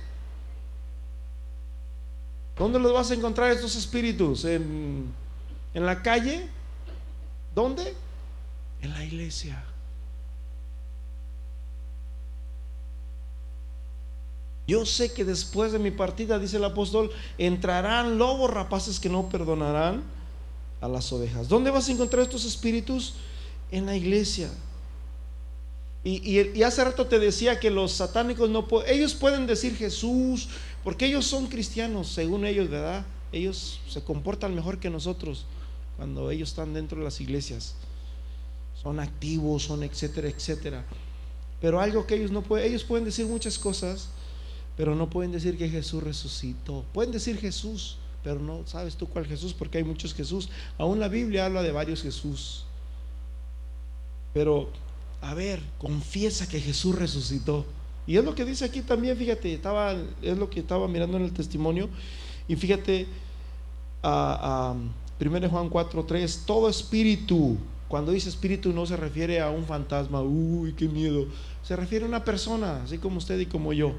[2.58, 4.44] ¿Dónde los vas a encontrar estos espíritus?
[4.44, 5.12] ¿En
[5.74, 6.48] ¿En la calle?
[7.54, 7.94] ¿Dónde?
[8.80, 9.64] En la iglesia.
[14.66, 19.28] Yo sé que después de mi partida, dice el apóstol, entrarán lobos rapaces que no
[19.28, 20.02] perdonarán
[20.80, 21.48] a las ovejas.
[21.48, 23.14] ¿Dónde vas a encontrar estos espíritus?
[23.70, 24.50] En la iglesia.
[26.04, 30.48] Y, hace rato te decía que los satánicos no pueden, ellos pueden decir Jesús,
[30.82, 33.06] porque ellos son cristianos, según ellos, ¿verdad?
[33.30, 35.46] Ellos se comportan mejor que nosotros
[35.96, 37.76] cuando ellos están dentro de las iglesias.
[38.82, 40.84] Son activos, son etcétera, etcétera.
[41.60, 44.08] Pero algo que ellos no pueden, ellos pueden decir muchas cosas,
[44.76, 46.84] pero no pueden decir que Jesús resucitó.
[46.92, 50.48] Pueden decir Jesús, pero no sabes tú cuál Jesús, porque hay muchos Jesús.
[50.78, 52.64] Aún la Biblia habla de varios Jesús.
[54.32, 54.70] Pero,
[55.20, 57.66] a ver, confiesa que Jesús resucitó.
[58.06, 61.24] Y es lo que dice aquí también, fíjate, estaba, es lo que estaba mirando en
[61.24, 61.88] el testimonio.
[62.48, 63.06] Y fíjate,
[64.02, 67.58] a, a 1 Juan 4, 3, todo espíritu,
[67.88, 71.26] cuando dice espíritu no se refiere a un fantasma, uy, qué miedo,
[71.62, 73.92] se refiere a una persona, así como usted y como yo.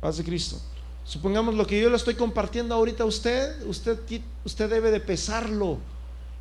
[0.00, 0.60] Paz de Cristo.
[1.04, 3.98] Supongamos lo que yo le estoy compartiendo ahorita a usted, usted,
[4.44, 5.78] usted debe de pesarlo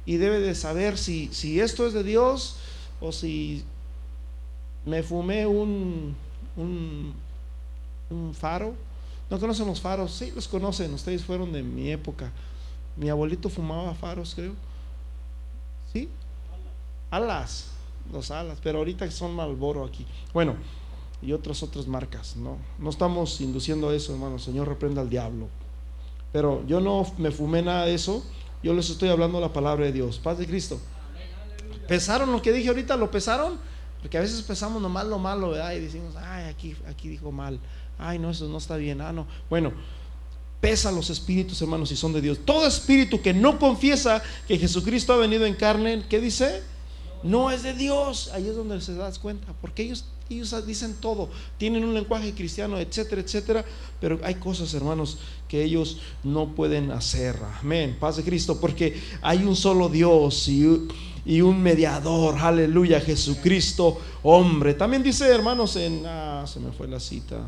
[0.05, 2.57] y debe de saber si, si esto es de Dios
[2.99, 3.63] o si
[4.85, 6.15] me fumé un,
[6.57, 7.13] un,
[8.09, 8.73] un faro.
[9.29, 10.13] ¿No conocen los faros?
[10.13, 12.31] Sí, los conocen, ustedes fueron de mi época.
[12.95, 14.53] Mi abuelito fumaba faros, creo.
[15.91, 16.09] ¿Sí?
[17.09, 17.67] Alas,
[18.11, 20.05] los alas, pero ahorita son Malboro aquí.
[20.33, 20.55] Bueno,
[21.25, 22.57] y otras otras marcas, no.
[22.77, 24.37] No estamos induciendo eso, hermano.
[24.37, 25.47] Señor, reprenda al diablo.
[26.31, 28.23] Pero yo no me fumé nada de eso.
[28.61, 30.19] Yo les estoy hablando la palabra de Dios.
[30.19, 30.79] Paz de Cristo.
[31.87, 32.95] ¿Pesaron lo que dije ahorita?
[32.95, 33.57] ¿Lo pesaron?
[34.01, 35.73] Porque a veces pesamos nomás lo malo, ¿verdad?
[35.73, 37.59] Y decimos, ay, aquí, aquí dijo mal.
[37.97, 39.01] Ay, no, eso no está bien.
[39.01, 39.25] Ah, no.
[39.49, 39.71] Bueno,
[40.61, 42.39] pesa los espíritus, hermanos, si son de Dios.
[42.45, 46.61] Todo espíritu que no confiesa que Jesucristo ha venido en carne, ¿qué dice?
[47.25, 48.29] No es de Dios.
[48.33, 49.47] Ahí es donde se das cuenta.
[49.59, 51.27] Porque ellos, ellos dicen todo.
[51.57, 53.65] Tienen un lenguaje cristiano, etcétera, etcétera.
[53.99, 57.35] Pero hay cosas, hermanos, que ellos no pueden hacer.
[57.59, 57.97] Amén.
[57.99, 58.61] Paz de Cristo.
[58.61, 60.87] Porque hay un solo Dios y,
[61.25, 62.37] y un mediador.
[62.37, 63.01] Aleluya.
[63.01, 64.75] Jesucristo, hombre.
[64.75, 66.03] También dice, hermanos, en...
[66.05, 67.47] Ah, se me fue la cita.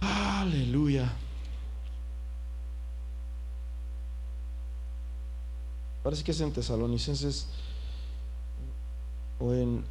[0.00, 1.10] Aleluya.
[6.02, 7.46] Parece que es en Tesalonicenses
[9.38, 9.84] o en...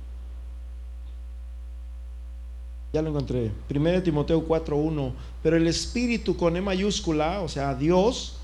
[2.91, 3.51] Ya lo encontré.
[3.69, 5.13] 1 Timoteo 4.1.
[5.43, 8.37] Pero el Espíritu con E mayúscula, o sea, Dios,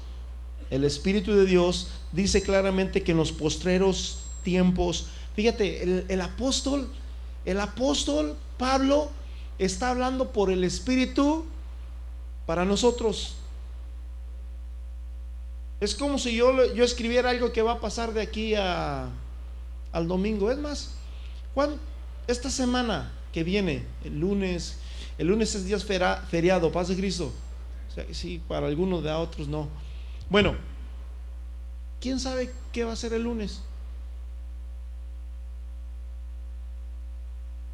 [0.70, 6.90] el Espíritu de Dios, dice claramente que en los postreros tiempos, fíjate, el, el apóstol,
[7.46, 9.10] el apóstol Pablo
[9.58, 11.46] está hablando por el Espíritu
[12.46, 13.36] para nosotros.
[15.80, 19.10] Es como si yo, yo escribiera algo que va a pasar de aquí a,
[19.92, 20.52] al domingo.
[20.52, 20.94] Es más,
[21.54, 21.80] Juan,
[22.28, 24.78] esta semana que viene, el lunes,
[25.18, 27.34] el lunes es día feriado, paz de Cristo.
[28.12, 29.68] sí, para algunos de otros no.
[30.30, 30.56] Bueno,
[32.00, 33.62] ¿quién sabe qué va a ser el lunes?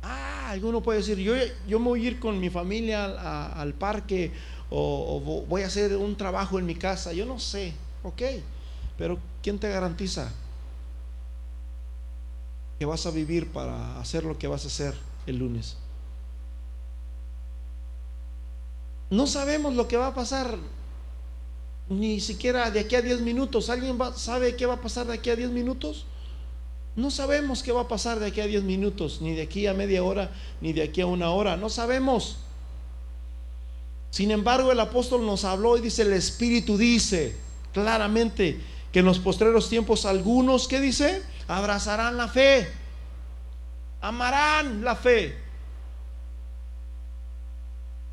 [0.04, 1.34] Ah, alguno puede decir, yo,
[1.68, 4.32] yo me voy a ir con mi familia al parque
[4.70, 8.22] o, voy a hacer un trabajo en mi casa, yo no sé, ok,
[8.98, 10.32] pero ¿quién te garantiza
[12.80, 14.96] que vas a vivir para hacer lo que vas a hacer
[15.28, 15.78] el lunes?
[19.10, 20.58] No sabemos lo que va a pasar
[21.90, 23.70] ni siquiera de aquí a 10 minutos.
[23.70, 26.06] ¿Alguien sabe qué va a pasar de aquí a 10 minutos?
[26.96, 29.74] No sabemos qué va a pasar de aquí a 10 minutos, ni de aquí a
[29.74, 31.58] media hora, ni de aquí a una hora.
[31.58, 32.38] No sabemos.
[34.10, 37.36] Sin embargo, el apóstol nos habló y dice, el Espíritu dice
[37.74, 38.60] claramente
[38.92, 41.24] que en los postreros tiempos algunos, ¿qué dice?
[41.48, 42.68] Abrazarán la fe,
[44.02, 45.38] amarán la fe,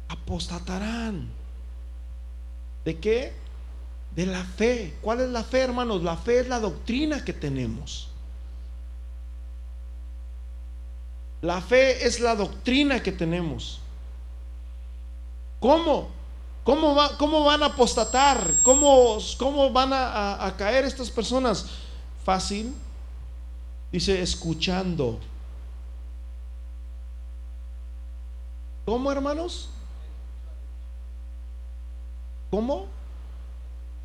[0.09, 1.29] apostatarán.
[2.85, 3.33] ¿De qué?
[4.15, 4.95] De la fe.
[5.03, 6.03] ¿Cuál es la fe, hermanos?
[6.03, 8.09] La fe es la doctrina que tenemos.
[11.43, 13.81] La fe es la doctrina que tenemos.
[15.61, 16.09] ¿Cómo?
[16.69, 18.57] ¿Cómo, va, cómo van a apostatar?
[18.63, 21.65] ¿Cómo, cómo van a, caer estas personas?
[22.27, 22.75] Fácil.
[23.91, 25.19] Dice, escuchando.
[28.85, 29.71] ¿Cómo, hermanos?
[32.51, 32.87] ¿Cómo?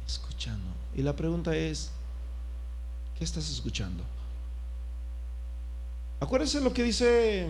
[0.08, 0.70] Escuchando.
[0.96, 1.92] Y la pregunta es,
[3.18, 4.06] ¿qué estás escuchando?
[6.22, 7.46] Acuérdense lo que dice,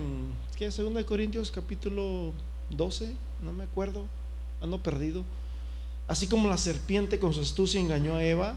[0.58, 0.72] ¿qué?
[0.72, 2.34] Segunda de Corintios capítulo
[2.72, 4.08] 12 no me acuerdo,
[4.64, 5.24] ando perdido.
[6.08, 8.56] Así como la serpiente con su astucia engañó a Eva,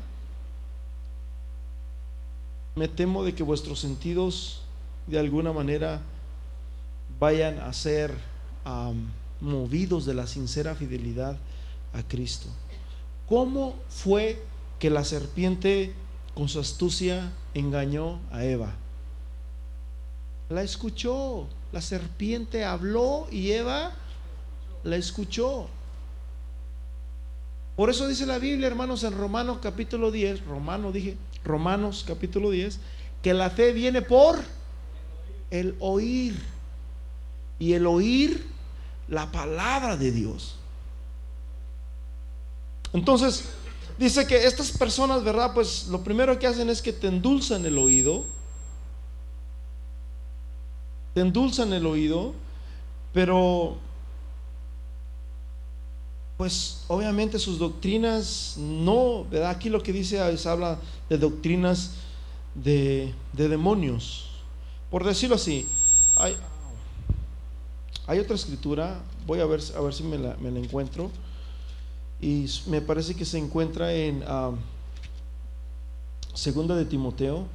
[2.76, 4.62] me temo de que vuestros sentidos
[5.06, 6.00] de alguna manera
[7.18, 8.14] vayan a ser
[9.40, 11.36] movidos de la sincera fidelidad
[11.92, 12.48] a Cristo.
[13.28, 14.42] ¿Cómo fue
[14.78, 15.92] que la serpiente
[16.34, 18.74] con su astucia engañó a Eva?
[20.50, 23.92] La escuchó, la serpiente habló y Eva
[24.84, 25.68] la escuchó.
[27.76, 32.80] Por eso dice la Biblia, hermanos, en Romanos capítulo 10, Romano dije, Romanos capítulo 10,
[33.22, 34.38] que la fe viene por
[35.50, 36.34] el oír.
[37.58, 38.46] Y el oír
[39.08, 40.56] la palabra de Dios.
[42.92, 43.44] Entonces,
[43.98, 45.52] dice que estas personas, ¿verdad?
[45.54, 48.24] Pues lo primero que hacen es que te endulzan el oído
[51.16, 52.34] te endulzan el oído,
[53.14, 53.78] pero
[56.36, 59.50] pues obviamente sus doctrinas no, ¿verdad?
[59.50, 61.92] Aquí lo que dice es habla de doctrinas
[62.54, 64.28] de, demonios.
[64.90, 65.66] Por decirlo así,
[66.16, 66.36] hay,
[68.18, 71.10] otra escritura, voy a ver, a ver si me la, encuentro,
[72.20, 74.52] y me parece que se encuentra en ah,
[76.34, 77.46] Segunda de Timoteo,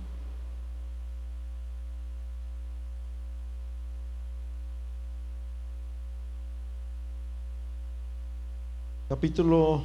[9.11, 9.83] capítulo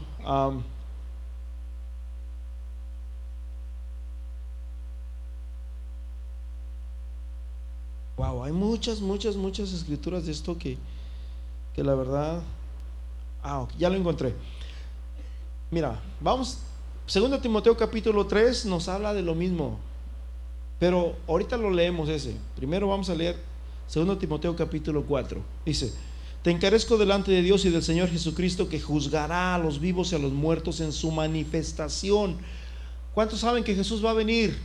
[8.16, 10.78] wow, hay muchas, muchas, muchas escrituras de esto que,
[11.74, 12.40] que la verdad,
[13.42, 14.32] ah, ya lo encontré.
[15.72, 16.58] Mira, vamos,
[17.04, 19.80] segundo Timoteo capítulo 3 nos habla de lo mismo,
[20.78, 22.36] pero ahorita lo leemos ese.
[22.54, 23.34] Primero vamos a leer
[23.88, 25.40] segundo Timoteo capítulo 4.
[25.64, 25.92] Dice,
[26.46, 30.14] te encarezco delante de Dios y del Señor Jesucristo que juzgará a los vivos y
[30.14, 32.38] a los muertos en su manifestación.
[33.14, 34.56] ¿Cuántos saben que Jesús va a venir?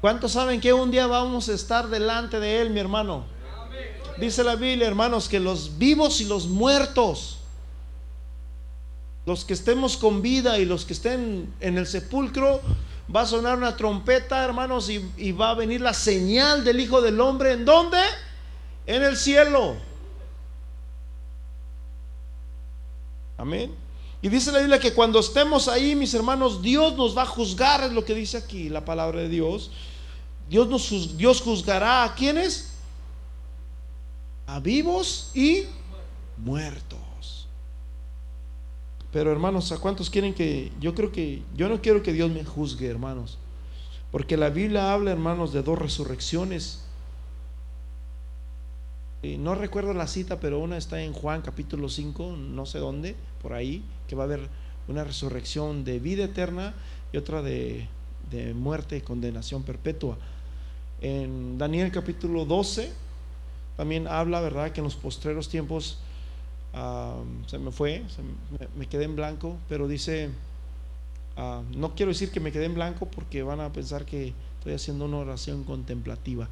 [0.00, 3.26] ¿Cuántos saben que un día vamos a estar delante de Él, mi hermano?
[4.18, 7.38] Dice la Biblia, hermanos, que los vivos y los muertos,
[9.26, 12.60] los que estemos con vida y los que estén en el sepulcro,
[13.14, 17.20] va a sonar una trompeta, hermanos, y, va a venir la señal del Hijo del
[17.20, 17.52] Hombre.
[17.52, 18.00] ¿En dónde?
[18.88, 19.89] En el cielo.
[23.40, 23.74] Amén.
[24.20, 27.82] Y dice la Biblia que cuando estemos ahí, mis hermanos, Dios nos va a juzgar,
[27.84, 29.70] es lo que dice aquí la palabra de Dios.
[30.50, 32.72] Dios, nos, Dios juzgará a quienes?
[34.46, 35.64] A vivos y
[36.36, 37.48] muertos.
[39.10, 40.70] Pero hermanos, ¿a cuántos quieren que...
[40.78, 41.42] Yo creo que...
[41.56, 43.38] Yo no quiero que Dios me juzgue, hermanos.
[44.10, 46.84] Porque la Biblia habla, hermanos, de dos resurrecciones
[49.22, 53.52] no recuerdo la cita, pero una está en Juan capítulo 5, no sé dónde, por
[53.52, 54.48] ahí, que va a haber
[54.88, 56.74] una resurrección de vida eterna
[57.12, 57.86] y otra de,
[58.54, 60.16] muerte y condenación perpetua.
[61.02, 62.90] En Daniel capítulo 12
[63.76, 65.98] también habla, ¿verdad?, que en los postreros tiempos
[67.46, 68.04] se me fue,
[68.76, 70.30] me, quedé en blanco, pero dice,
[71.76, 75.04] no quiero decir que me quedé en blanco porque van a pensar que estoy haciendo
[75.04, 76.48] una oración contemplativa.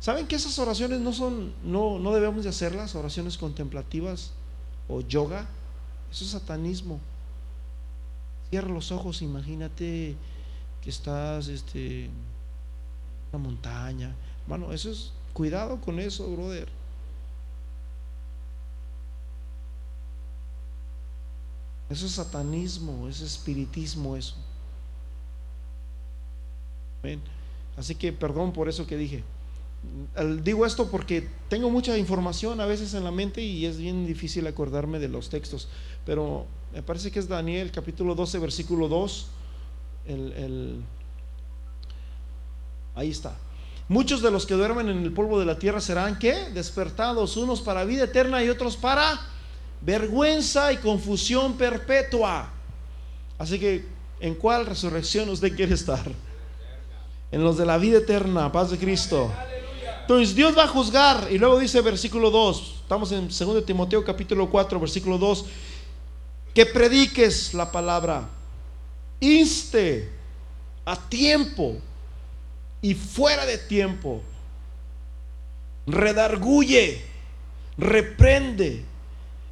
[0.00, 4.32] ¿Saben que esas oraciones no son, no, no debemos de hacerlas, oraciones contemplativas
[4.88, 5.46] o yoga?
[6.10, 7.00] Eso es satanismo.
[8.50, 10.16] Cierra los ojos, imagínate
[10.80, 12.12] que estás este, en
[13.32, 14.14] una montaña.
[14.46, 16.68] Bueno, eso es, cuidado con eso, brother.
[21.90, 24.36] Eso es satanismo, es espiritismo eso.
[27.76, 29.24] Así que perdón por eso que dije.
[30.42, 34.46] Digo esto porque tengo mucha información a veces en la mente y es bien difícil
[34.46, 35.68] acordarme de los textos,
[36.04, 39.26] pero me parece que es Daniel capítulo 12, versículo 2.
[42.94, 43.36] ahí está.
[43.88, 47.62] Muchos de los que duermen en el polvo de la tierra serán que despertados, unos
[47.62, 49.18] para vida eterna y otros para
[49.80, 52.50] vergüenza y confusión perpetua.
[53.38, 53.86] Así que,
[54.20, 56.10] ¿en cuál resurrección usted quiere estar?
[57.30, 59.32] En los de la vida eterna, paz de Cristo.
[60.08, 61.28] Entonces Dios va a juzgar.
[61.30, 65.44] Y luego dice versículo 2, estamos en 2 Timoteo capítulo 4, versículo 2,
[66.54, 68.26] que prediques la palabra,
[69.20, 70.10] inste
[70.86, 71.76] a tiempo
[72.80, 74.22] y fuera de tiempo,
[75.86, 77.02] redarguye,
[77.76, 78.86] reprende,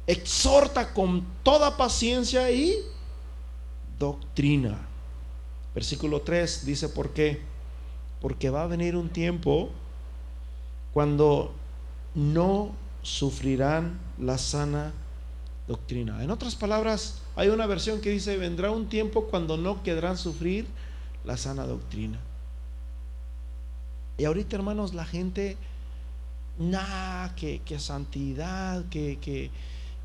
[0.07, 2.77] exhorta con toda paciencia y
[3.99, 4.87] doctrina.
[5.75, 7.41] Versículo 3 dice, ¿por qué?
[8.19, 9.69] Porque va a venir un tiempo
[10.97, 11.51] cuando
[12.15, 12.71] no
[13.03, 14.93] sufrirán la sana
[15.67, 16.23] doctrina.
[16.23, 20.65] En otras palabras, hay una versión que dice, vendrá un tiempo cuando no querrán sufrir
[21.23, 22.17] la sana doctrina.
[24.17, 25.55] Y ahorita, hermanos, la gente,
[26.57, 29.51] nada, que, santidad, que,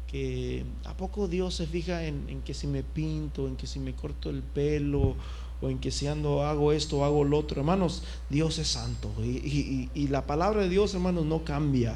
[0.07, 3.79] que, ¿a poco Dios se fija en, en que si me pinto, en que si
[3.79, 5.17] me corto el pelo,
[5.63, 7.61] o en que si ando hago esto hago lo otro.
[7.61, 11.95] Hermanos, Dios es santo y, y, la palabra de Dios, hermanos, no cambia.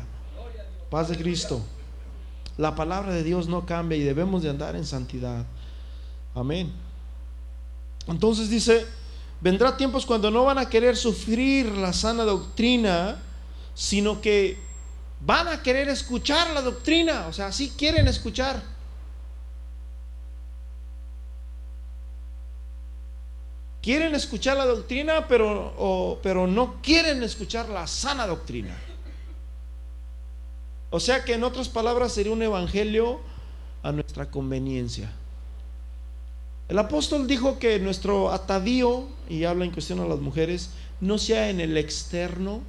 [0.89, 1.61] Paz de Cristo.
[2.57, 5.45] La palabra de Dios no cambia y debemos de andar en santidad.
[6.35, 6.73] Amén.
[8.07, 8.87] Entonces dice,
[9.41, 13.21] vendrá tiempos cuando no van a querer sufrir la sana doctrina,
[13.75, 14.59] sino que
[15.21, 17.27] van a querer escuchar la doctrina.
[17.27, 18.76] O sea, sí quieren escuchar.
[23.87, 28.77] Quieren escuchar la doctrina, pero, pero no quieren escuchar la sana doctrina.
[30.91, 33.21] O sea que en otras palabras sería un evangelio
[33.85, 35.13] a nuestra conveniencia.
[36.69, 40.71] El apóstol dijo que nuestro atavío, y habla en cuestión a las mujeres,
[41.01, 42.63] no sea en el externo,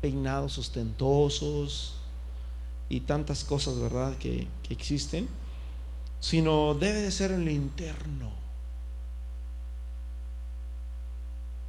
[0.00, 1.96] peinados ostentosos
[2.88, 5.28] y tantas cosas, ¿verdad?, que, que existen,
[6.20, 8.43] sino debe de ser en lo interno.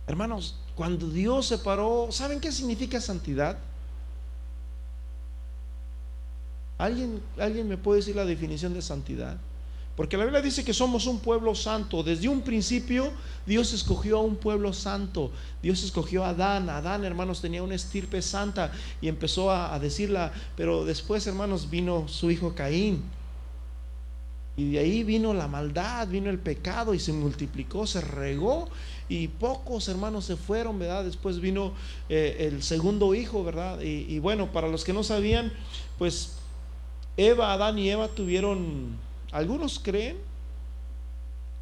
[0.07, 3.57] Hermanos, cuando Dios separó, ¿saben qué significa santidad?
[6.77, 9.37] ¿Alguien, ¿Alguien me puede decir la definición de santidad?
[9.95, 12.03] Porque la Biblia dice que somos un pueblo santo.
[12.03, 13.11] Desde un principio
[13.45, 15.31] Dios escogió a un pueblo santo.
[15.63, 16.69] Dios escogió a Adán.
[16.69, 20.33] Adán, hermanos, tenía una estirpe santa y empezó a, a, decirla.
[20.57, 23.03] Pero después, hermanos, vino su hijo Caín.
[24.57, 28.69] Y de ahí vino la maldad, vino el pecado y se multiplicó, se regó.
[29.09, 31.03] Y pocos hermanos se fueron, ¿verdad?
[31.03, 31.73] Después vino
[32.09, 33.81] eh, el segundo hijo, ¿verdad?
[33.81, 35.51] Y, y bueno, para los que no sabían,
[35.97, 36.37] pues
[37.17, 38.97] Eva, Adán y Eva tuvieron
[39.31, 40.15] algunos creen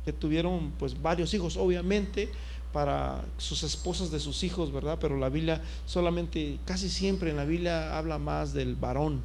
[0.06, 2.30] que tuvieron pues varios hijos, obviamente
[2.72, 4.98] para sus esposas de sus hijos, ¿verdad?
[5.00, 9.24] Pero la Biblia solamente, casi siempre en la Biblia habla más del varón,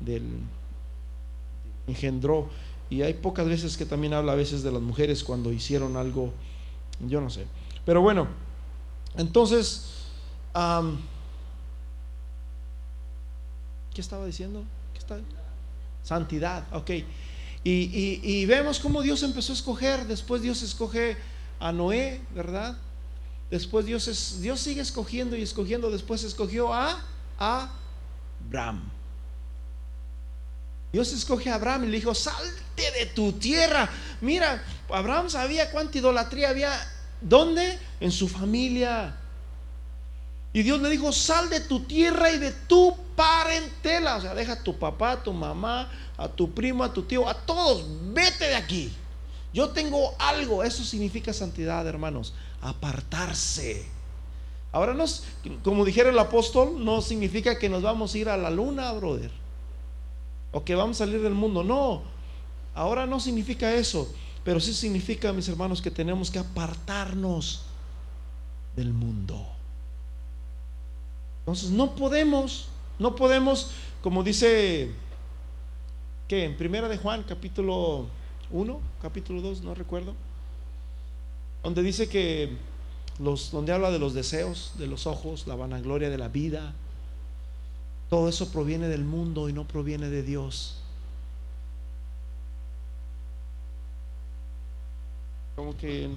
[0.00, 0.24] del
[1.86, 2.48] engendró.
[2.90, 6.32] Y hay pocas veces que también habla a veces de las mujeres cuando hicieron algo,
[7.06, 7.46] yo no sé.
[7.86, 8.26] Pero bueno,
[9.16, 9.86] entonces,
[13.94, 14.64] ¿qué estaba diciendo?
[14.92, 15.18] ¿Qué está?
[16.02, 16.90] Santidad, ok.
[17.62, 20.06] Y, y, vemos cómo Dios empezó a escoger.
[20.06, 21.16] Después Dios escoge
[21.60, 22.76] a Noé, ¿verdad?
[23.50, 25.90] Después Dios, es, Dios sigue escogiendo y escogiendo.
[25.90, 27.04] Después escogió a,
[27.38, 27.70] a
[28.46, 28.90] Abraham.
[30.92, 33.88] Dios escoge a Abraham y le dijo, salte de tu tierra.
[34.20, 36.72] Mira, Abraham sabía cuánta idolatría había.
[37.20, 37.78] ¿Dónde?
[38.00, 39.16] En su familia.
[40.52, 44.16] Y Dios le dijo, sal de tu tierra y de tu parentela.
[44.16, 47.28] O sea, deja a tu papá, a tu mamá, a tu primo, a tu tío,
[47.28, 47.84] a todos.
[48.12, 48.92] Vete de aquí.
[49.52, 50.64] Yo tengo algo.
[50.64, 52.34] Eso significa santidad, hermanos.
[52.62, 53.86] Apartarse.
[54.72, 55.04] Ahora, no,
[55.62, 59.39] como dijera el apóstol, no significa que nos vamos a ir a la luna, brother.
[60.52, 61.62] O que vamos a salir del mundo.
[61.62, 62.02] No.
[62.74, 64.12] Ahora no significa eso.
[64.44, 67.62] Pero sí significa, mis hermanos, que tenemos que apartarnos
[68.74, 69.46] del mundo.
[71.40, 73.70] Entonces no podemos, no podemos,
[74.02, 74.90] como dice,
[76.28, 78.06] que en primera de Juan, capítulo
[78.50, 80.14] 1, capítulo 2, no recuerdo,
[81.62, 82.56] donde dice que
[83.18, 86.74] los, donde habla de los deseos, de los ojos, la vanagloria de la vida,
[88.10, 90.76] todo eso proviene del mundo y no proviene de Dios.
[95.54, 96.10] Como que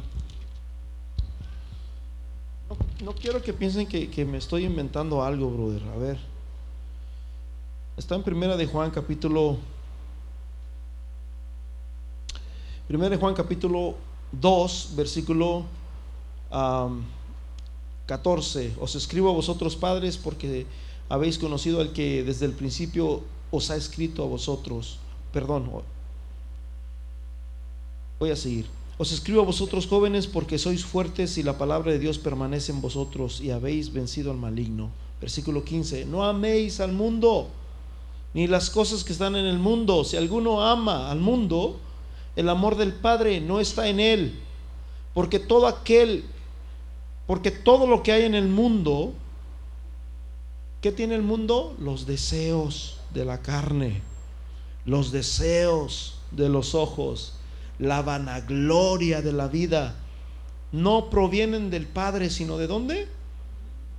[3.03, 5.83] no, quiero que piensen que, me estoy inventando algo, brother.
[5.93, 6.17] A ver.
[7.95, 9.59] Está en primera de Juan capítulo
[12.87, 13.95] Primera de Juan capítulo
[14.31, 15.65] 2, versículo
[18.07, 18.73] 14.
[18.79, 20.65] Os escribo a vosotros padres porque
[21.09, 24.99] habéis conocido al que desde el principio os ha escrito a vosotros.
[25.31, 25.69] Perdón.
[28.19, 28.65] Voy a seguir.
[28.97, 32.81] Os escribo a vosotros jóvenes porque sois fuertes y la palabra de Dios permanece en
[32.81, 34.91] vosotros y habéis vencido al maligno.
[35.19, 36.05] Versículo 15.
[36.05, 37.49] No améis al mundo
[38.33, 40.03] ni las cosas que están en el mundo.
[40.03, 41.79] Si alguno ama al mundo,
[42.35, 44.39] el amor del Padre no está en él.
[45.13, 46.25] Porque todo aquel,
[47.27, 49.13] porque todo lo que hay en el mundo,
[50.83, 51.75] ¿qué tiene el mundo?
[51.79, 54.03] Los deseos de la carne,
[54.85, 57.39] los deseos de los ojos
[57.79, 59.95] la vanagloria de la vida,
[60.71, 63.07] no provienen del Padre, sino de dónde?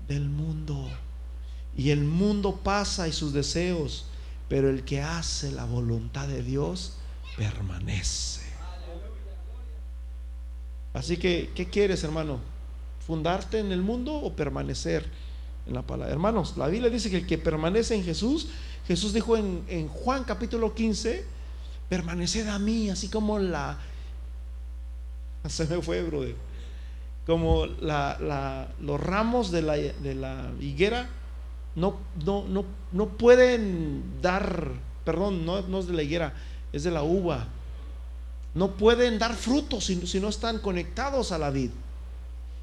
[0.08, 0.88] Del mundo.
[1.76, 4.06] Y el mundo pasa y sus deseos,
[4.48, 6.94] pero el que hace la voluntad de Dios
[7.36, 8.42] permanece.
[10.92, 12.38] Así que, ¿qué quieres, hermano?
[13.04, 15.10] ¿Fundarte en el mundo o permanecer
[15.66, 16.08] la?
[16.08, 18.48] Hermanos, la Biblia dice que el que permanece en Jesús,
[18.86, 21.24] Jesús dijo en, en Juan capítulo 15,
[21.88, 23.78] permaneced a mí, así como la...
[25.48, 26.36] Se me fue, brother.
[27.26, 31.08] Como la, los ramos de la, de la higuera
[31.76, 34.70] no, no, no, no, pueden dar,
[35.04, 36.34] perdón, no, no, es de la higuera,
[36.72, 37.48] es de la uva.
[38.54, 41.70] No pueden dar frutos si, si no están conectados a la vid.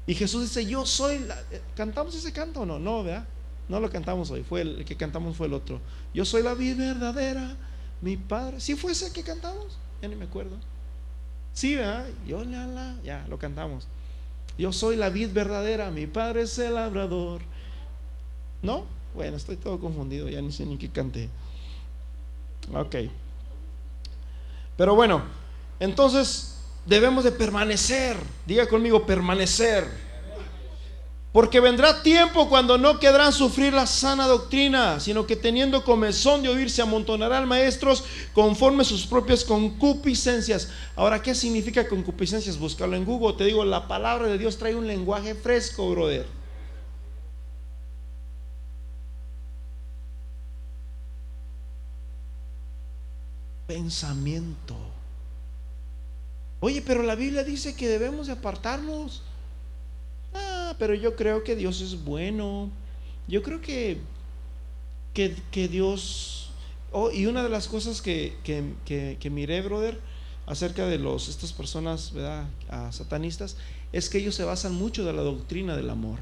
[0.06, 1.36] Y Jesús dice, yo soy la...
[1.76, 2.78] ¿Cantamos ese canto o no?
[2.78, 3.26] No, ¿verdad?
[3.68, 5.80] No lo cantamos hoy, fue el, que cantamos fue el otro.
[6.12, 7.56] Yo soy la vid verdadera
[8.00, 10.56] mi padre, si fue ese que cantamos, ya ni me acuerdo.
[11.52, 12.06] Sí, ¿verdad?
[12.26, 13.86] Yo la, ya lo cantamos.
[14.58, 17.42] Yo soy la vid verdadera, mi padre es el labrador.
[18.60, 18.84] ¿No?
[19.14, 21.28] Bueno, estoy todo confundido, ya ni sé ni qué cante.
[22.74, 22.96] Ok.
[24.76, 25.22] Pero bueno,
[25.78, 26.51] entonces
[26.86, 28.16] debemos de permanecer.
[28.46, 30.02] Diga conmigo, permanecer.
[31.32, 36.50] Porque vendrá tiempo cuando no quedarán sufrir la sana doctrina, sino que teniendo comezón de
[36.50, 38.04] oír se amontonarán maestros
[38.34, 40.68] conforme sus propias concupiscencias.
[40.94, 42.58] Ahora, ¿qué significa concupiscencias?
[42.58, 43.38] Búscalo en Google.
[43.38, 46.26] Te digo, la palabra de Dios trae un lenguaje fresco, brother.
[53.66, 54.91] Pensamiento.
[56.62, 59.22] Oye, pero la Biblia dice que debemos de apartarnos
[60.78, 62.70] pero yo creo que Dios es bueno.
[63.28, 63.98] Yo creo que,
[65.14, 66.50] que, Dios...
[66.90, 70.00] Oh, y una de las cosas que, que, miré, brother,
[70.46, 72.46] acerca de los, estas personas, ¿verdad?
[72.90, 73.56] satanistas,
[73.92, 76.18] es que ellos se basan mucho de la doctrina del amor.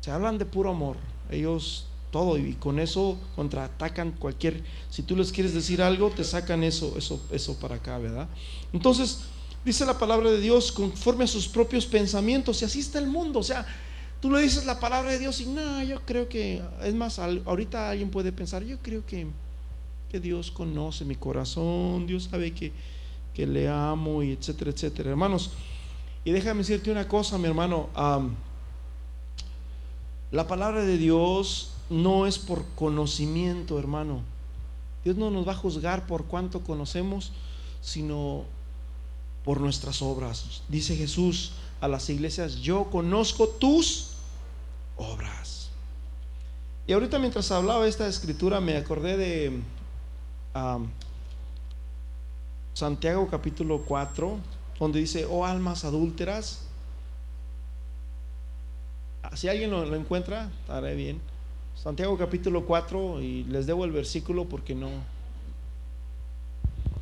[0.00, 0.96] Se hablan de puro amor.
[1.30, 6.64] Ellos todo y con eso contraatacan cualquier si tú les quieres decir algo te sacan
[6.64, 8.28] eso eso eso para acá verdad
[8.72, 9.20] entonces
[9.64, 13.40] dice la palabra de Dios conforme a sus propios pensamientos y así está el mundo.
[13.40, 13.66] O sea,
[14.20, 17.90] tú le dices la palabra de Dios y no, yo creo que, es más, ahorita
[17.90, 19.26] alguien puede pensar, yo creo que,
[20.10, 22.72] que Dios conoce mi corazón, Dios sabe que,
[23.34, 25.10] que, le amo y etcétera, etcétera.
[25.10, 25.52] Hermanos,
[26.24, 27.88] y déjame decirte una cosa, mi hermano,
[30.30, 34.22] la palabra de Dios no es por conocimiento, hermano.
[35.04, 37.32] Dios no nos va a juzgar por cuánto conocemos,
[37.82, 38.44] sino
[39.44, 40.62] por nuestras obras.
[40.68, 44.10] Dice Jesús a las iglesias, yo conozco tus
[44.96, 45.70] obras.
[46.86, 49.60] Y ahorita mientras hablaba esta escritura me acordé de
[52.74, 54.38] Santiago capítulo 4,
[54.78, 56.62] donde dice, oh almas adúlteras.
[59.22, 61.29] Ah, si alguien lo, lo encuentra, estaré bien.
[61.82, 64.90] Santiago capítulo 4 y les debo el versículo porque no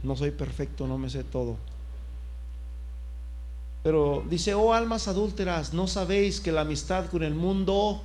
[0.05, 1.57] no soy perfecto, no me sé todo.
[3.83, 8.03] Pero dice, oh almas adúlteras, ¿no sabéis que la amistad con el mundo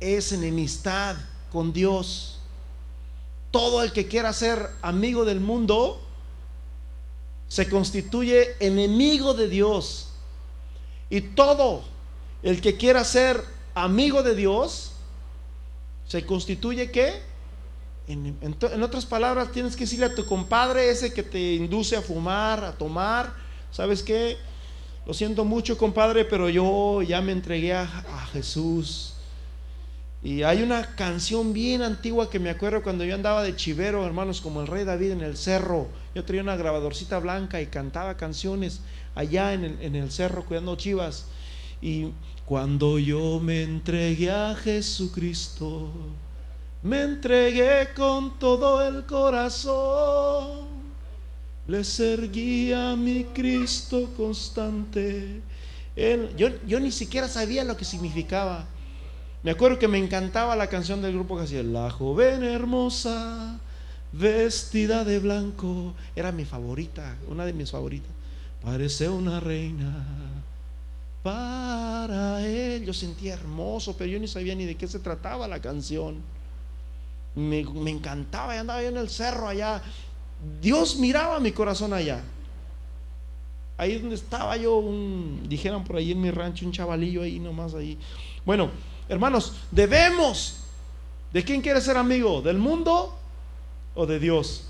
[0.00, 1.16] es enemistad
[1.52, 2.40] con Dios?
[3.50, 6.00] Todo el que quiera ser amigo del mundo
[7.48, 10.08] se constituye enemigo de Dios.
[11.10, 11.84] Y todo
[12.42, 14.93] el que quiera ser amigo de Dios
[16.06, 17.22] se constituye qué?
[18.06, 22.02] En, en, otras palabras, tienes que decirle a tu compadre ese que te induce a
[22.02, 23.32] fumar, a tomar,
[23.70, 24.36] ¿sabes qué?
[25.06, 27.86] Lo siento mucho, compadre, pero yo ya me entregué a,
[28.32, 29.14] Jesús.
[30.22, 34.40] Y hay una canción bien antigua que me acuerdo cuando yo andaba de chivero, hermanos,
[34.40, 35.88] como el rey David en el cerro.
[36.14, 38.80] Yo traía una grabadorcita blanca y cantaba canciones
[39.14, 41.26] allá en el, en el cerro cuidando chivas.
[41.82, 42.12] Y
[42.46, 45.90] cuando yo me entregué a Jesucristo,
[46.82, 50.74] me entregué con todo el corazón.
[51.66, 55.40] Le serguía a mi Cristo constante.
[56.36, 58.66] yo, yo ni siquiera sabía lo que significaba.
[59.42, 63.58] Me acuerdo que me encantaba la canción del grupo que hacía La joven hermosa,
[64.12, 65.94] vestida de blanco.
[66.14, 68.10] Era mi favorita, una de mis favoritas.
[68.62, 70.23] Parece una reina
[71.24, 72.84] para él.
[72.84, 76.22] Yo sentía hermoso, pero yo ni sabía ni de qué se trataba la canción.
[77.34, 77.60] Me,
[77.90, 79.82] encantaba, y andaba yo en el cerro allá
[80.60, 82.22] Dios miraba mi corazón allá.
[83.76, 87.74] Ahí donde estaba yo, un, dijeran por ahí en mi rancho, un chavalillo ahí nomás
[87.74, 87.98] ahí.
[88.44, 88.70] Bueno,
[89.08, 90.60] hermanos, debemos.
[91.32, 92.40] ¿De quién quiere ser amigo?
[92.42, 93.16] ¿Del mundo
[93.96, 94.68] o de Dios?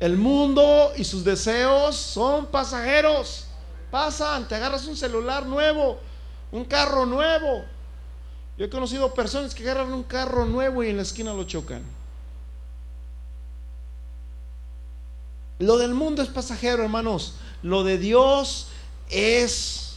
[0.00, 3.47] El mundo y sus deseos son pasajeros.
[3.90, 5.98] Pasan, te agarras un celular nuevo,
[6.52, 7.64] un carro nuevo.
[8.56, 11.82] Yo he conocido personas que agarran un carro nuevo y en la esquina lo chocan.
[15.60, 17.34] Lo del mundo es pasajero, hermanos.
[17.62, 18.68] Lo de Dios
[19.10, 19.96] es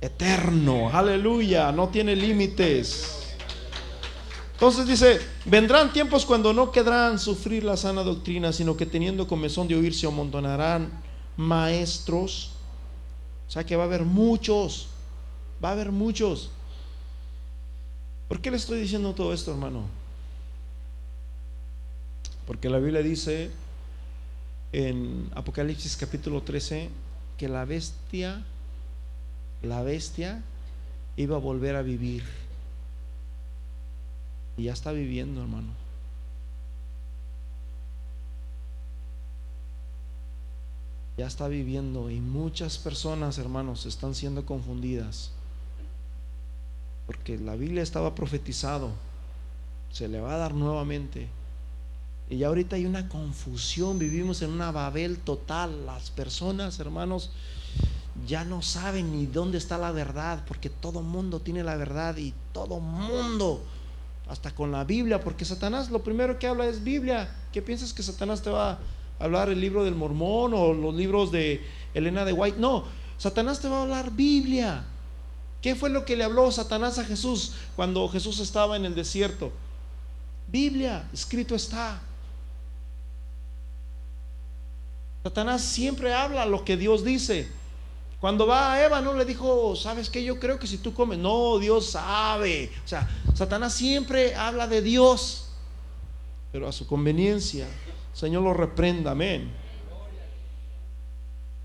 [0.00, 0.90] eterno.
[0.92, 1.72] Aleluya.
[1.72, 3.18] No tiene límites.
[4.54, 9.68] Entonces dice, vendrán tiempos cuando no quedarán sufrir la sana doctrina, sino que teniendo comezón
[9.68, 10.90] de oír se amontonarán
[11.36, 12.50] maestros.
[13.48, 14.88] O sea que va a haber muchos,
[15.64, 16.50] va a haber muchos.
[18.28, 19.86] ¿Por qué le estoy diciendo todo esto, hermano?
[22.46, 23.50] Porque la Biblia dice
[24.72, 26.90] en Apocalipsis capítulo 13
[27.38, 28.44] que la bestia,
[29.62, 30.42] la bestia
[31.16, 32.24] iba a volver a vivir.
[34.58, 35.87] Y ya está viviendo, hermano.
[41.18, 45.32] Ya está viviendo y muchas personas, hermanos, están siendo confundidas.
[47.06, 48.90] porque la Biblia estaba profetizado,
[49.90, 51.28] se le va a dar nuevamente.
[52.28, 55.86] Y ya ahorita hay una confusión, vivimos en una Babel total.
[55.86, 57.30] Las personas, hermanos,
[58.26, 62.34] ya no saben ni dónde está la verdad, porque todo mundo tiene la verdad y
[62.52, 63.62] todo mundo,
[64.28, 67.34] hasta con la Biblia, porque Satanás lo primero que habla es Biblia.
[67.52, 68.78] ¿Qué piensas que Satanás te va
[69.18, 71.64] hablar el libro del mormón o los libros de
[71.94, 72.58] Elena de White?
[72.58, 72.84] No,
[73.18, 74.84] Satanás te va a hablar Biblia.
[75.60, 79.50] ¿Qué fue lo que le habló Satanás a Jesús cuando Jesús estaba en el desierto?
[80.46, 82.00] Biblia, escrito está.
[85.24, 87.48] Satanás siempre habla lo que Dios dice.
[88.20, 90.24] Cuando va a Eva, no le dijo, ¿sabes qué?
[90.24, 92.72] Yo creo que si tú comes, no, Dios sabe.
[92.84, 95.48] O sea, Satanás siempre habla de Dios,
[96.50, 97.68] pero a su conveniencia.
[98.18, 99.48] Señor lo reprenda, amén.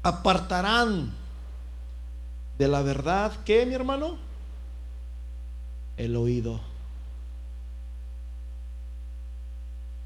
[0.04, 1.12] Apartarán
[2.60, 4.18] de la verdad, ¿qué, mi hermano?
[5.98, 6.60] El oído.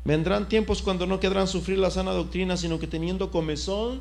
[0.05, 3.99] Vendrán tiempos cuando no querrán sufrir la sana doctrina, sino que teniendo comezón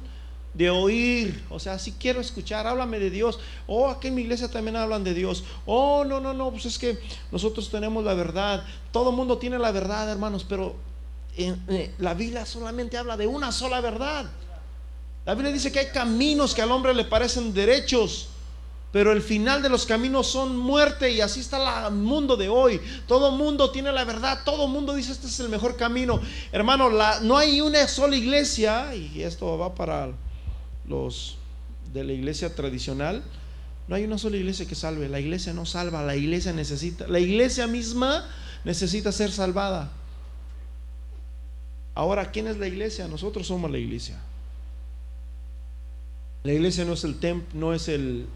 [0.55, 3.41] de oír, o sea, si quiero escuchar, háblame de Dios.
[3.67, 5.43] Oh, aquí en mi iglesia también hablan de Dios.
[5.67, 6.97] Oh, no, no, no, pues es que
[7.33, 8.65] nosotros tenemos la verdad.
[8.93, 10.77] Todo el mundo tiene la verdad, hermanos, pero
[11.99, 14.27] la Biblia solamente habla de una sola verdad.
[15.25, 18.29] La Biblia dice que hay caminos que al hombre le parecen derechos,
[18.93, 22.81] pero el final de los caminos son muerte y así está el mundo de hoy.
[23.09, 26.21] Todo mundo tiene la verdad, todo mundo dice este es el mejor camino.
[26.53, 26.91] Hermano,
[27.23, 30.13] no hay una sola iglesia, y esto va para
[30.87, 31.37] los
[31.93, 33.23] de la iglesia tradicional,
[33.89, 35.09] no hay una sola iglesia que salve.
[35.09, 38.25] La iglesia no salva, la iglesia necesita, la iglesia misma
[38.65, 39.91] necesita ser salvada.
[41.97, 43.09] Ahora, ¿quién es la iglesia?
[43.09, 44.21] Nosotros somos la iglesia.
[46.45, 48.29] La iglesia no es el templo, no es el,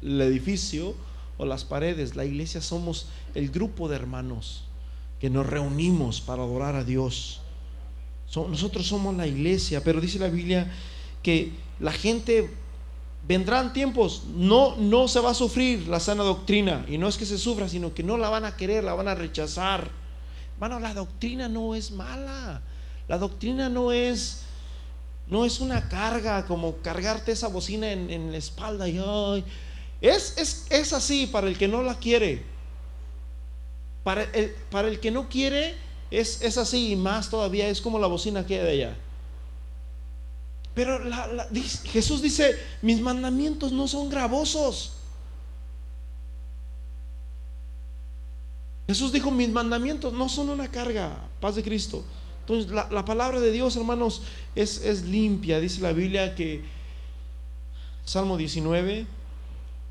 [0.00, 0.94] edificio
[1.36, 2.14] o las paredes.
[2.14, 4.62] La iglesia somos el grupo de hermanos
[5.18, 7.40] que nos reunimos para adorar a Dios.
[8.32, 10.72] nosotros somos la iglesia, pero dice la Biblia
[11.20, 12.48] que la gente
[13.26, 17.26] vendrán tiempos, no, no se va a sufrir la sana doctrina, y no es que
[17.26, 19.90] se sufra, sino que no la van a querer, la van a rechazar.
[20.54, 22.62] Hermano, la doctrina no es mala,
[23.08, 24.40] la doctrina no es
[25.26, 28.98] no es una carga como cargarte esa bocina en, la espalda y
[30.00, 32.42] Es, es, así para el que no la quiere.
[34.02, 35.74] Para el, para el que no quiere
[36.10, 38.96] es, es, así y más todavía es como la bocina que hay de allá.
[40.74, 41.00] Pero
[41.84, 44.92] Jesús dice, mis mandamientos no son gravosos.
[48.86, 52.04] Jesús dijo, mis mandamientos no son una carga, paz de Cristo.
[52.46, 54.22] Entonces, la, palabra de Dios, hermanos,
[54.54, 55.60] es, limpia.
[55.60, 56.62] Dice la Biblia que,
[58.04, 59.06] Salmo 19,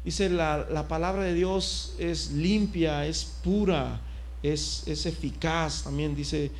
[0.06, 4.01] dice la, la palabra de Dios es limpia, es pura,
[4.43, 5.84] es, es eficaz.
[5.84, 6.51] También dice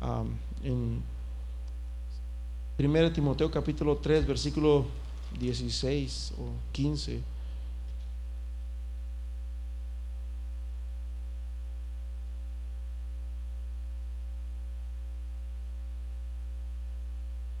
[0.00, 0.30] um,
[0.64, 1.02] en
[2.78, 4.86] 1 Timoteo capítulo 3, versículo
[5.38, 7.34] 16 o 15.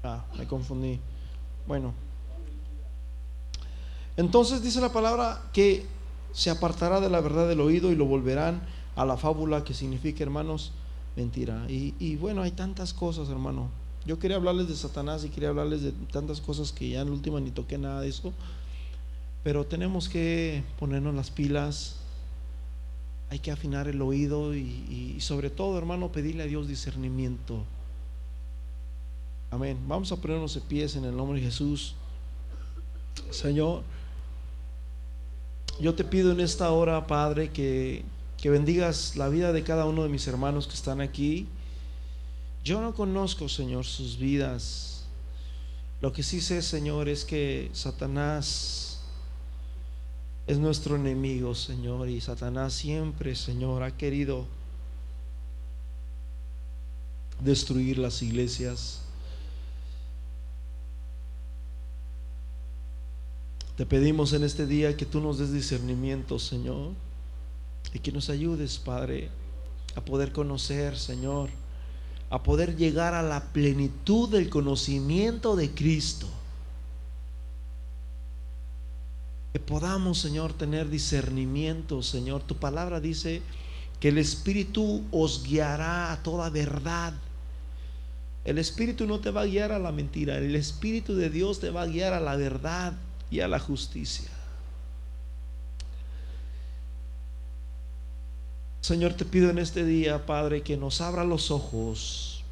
[0.06, 1.00] Ah, me confundí.
[1.66, 1.94] Bueno.
[4.16, 5.86] Entonces dice la palabra que
[6.32, 8.62] se apartará de la verdad del oído y lo volverán
[8.96, 10.72] a la fábula que significa, hermanos,
[11.16, 11.64] mentira.
[11.68, 13.70] Y, bueno, hay tantas cosas, hermano.
[14.06, 17.12] Yo quería hablarles de Satanás y quería hablarles de tantas cosas que ya en la
[17.14, 18.32] última ni toqué nada de eso.
[19.42, 21.96] Pero tenemos que ponernos las pilas,
[23.30, 27.64] hay que afinar el oído y sobre todo, hermano, pedirle a Dios discernimiento.
[29.54, 29.78] Amén.
[29.86, 31.94] Vamos a ponernos de pies en el nombre de Jesús.
[33.30, 33.84] Señor,
[35.78, 38.04] yo te pido en esta hora, Padre, que,
[38.36, 41.46] que bendigas la vida de cada uno de mis hermanos que están aquí.
[42.64, 45.04] Yo no conozco, Señor, sus vidas.
[46.00, 49.02] Lo que sí sé, Señor, es que Satanás
[50.48, 54.46] es nuestro enemigo, Señor, y Satanás siempre, Señor, ha querido
[57.40, 59.03] destruir las iglesias.
[63.76, 66.92] Te pedimos en este día que tú nos des discernimiento, Señor,
[67.92, 69.30] y que nos ayudes, Padre,
[69.96, 71.50] a poder conocer, Señor,
[72.30, 76.28] a poder llegar a la plenitud del conocimiento de Cristo.
[79.52, 82.42] Que podamos, Señor, tener discernimiento, Señor.
[82.42, 83.42] Tu palabra dice
[83.98, 87.12] que el Espíritu os guiará a toda verdad.
[88.44, 91.70] El Espíritu no te va a guiar a la mentira, el Espíritu de Dios te
[91.70, 92.94] va a guiar a la verdad
[93.30, 94.30] y a la justicia.
[98.80, 102.44] Señor, te pido en este día, Padre, que nos abra los ojos.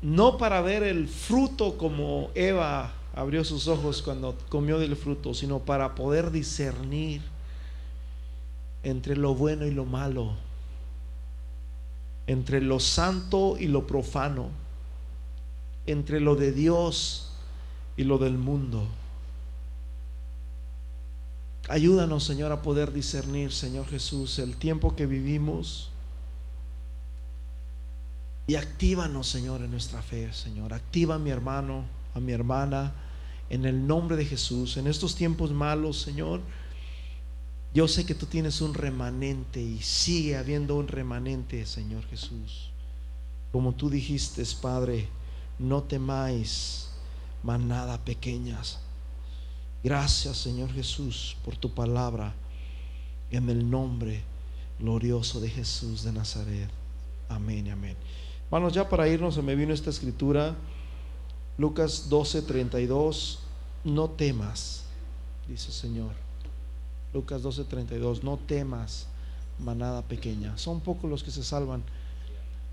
[0.00, 5.58] No para ver el fruto como Eva abrió sus ojos cuando comió del fruto, sino
[5.58, 7.20] para poder discernir
[8.82, 10.32] entre lo bueno y lo malo,
[12.26, 14.48] entre lo santo y lo profano,
[15.86, 17.23] entre lo de Dios
[17.96, 18.86] y lo del mundo.
[21.68, 25.90] Ayúdanos, Señor, a poder discernir, Señor Jesús, el tiempo que vivimos.
[28.46, 30.74] Y actívanos, Señor, en nuestra fe, Señor.
[30.74, 31.84] Activa a mi hermano,
[32.14, 32.92] a mi hermana,
[33.48, 34.76] en el nombre de Jesús.
[34.76, 36.42] En estos tiempos malos, Señor,
[37.72, 42.70] yo sé que tú tienes un remanente y sigue habiendo un remanente, Señor Jesús.
[43.52, 45.08] Como tú dijiste, Padre,
[45.58, 46.83] no temáis
[47.44, 48.80] manada pequeñas.
[49.84, 52.34] Gracias, Señor Jesús, por tu palabra.
[53.30, 54.22] En el nombre
[54.78, 56.70] glorioso de Jesús de Nazaret.
[57.28, 57.96] Amén amén.
[58.46, 60.54] Hermanos, ya para irnos se me vino esta escritura.
[61.58, 63.40] Lucas 12, 32.
[63.84, 64.84] No temas,
[65.46, 66.12] dice el Señor.
[67.12, 68.24] Lucas 12, 32.
[68.24, 69.06] No temas,
[69.58, 70.56] manada pequeña.
[70.56, 71.82] Son pocos los que se salvan.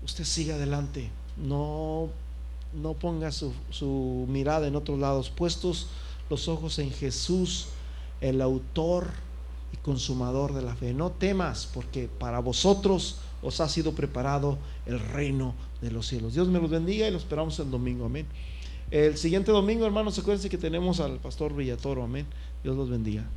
[0.02, 1.10] Usted siga adelante.
[1.36, 2.08] No,
[2.74, 5.30] no ponga su, su mirada en otros lados.
[5.30, 5.88] Puestos
[6.30, 7.68] los ojos en Jesús,
[8.20, 9.08] el autor
[9.72, 10.94] y consumador de la fe.
[10.94, 16.34] No temas, porque para vosotros os ha sido preparado el reino de los cielos.
[16.34, 18.06] Dios me los bendiga y lo esperamos el domingo.
[18.06, 18.26] Amén.
[18.90, 22.02] El siguiente domingo, hermanos, acuérdense que tenemos al pastor Villatoro.
[22.04, 22.26] Amén.
[22.62, 23.28] Dios los bendiga.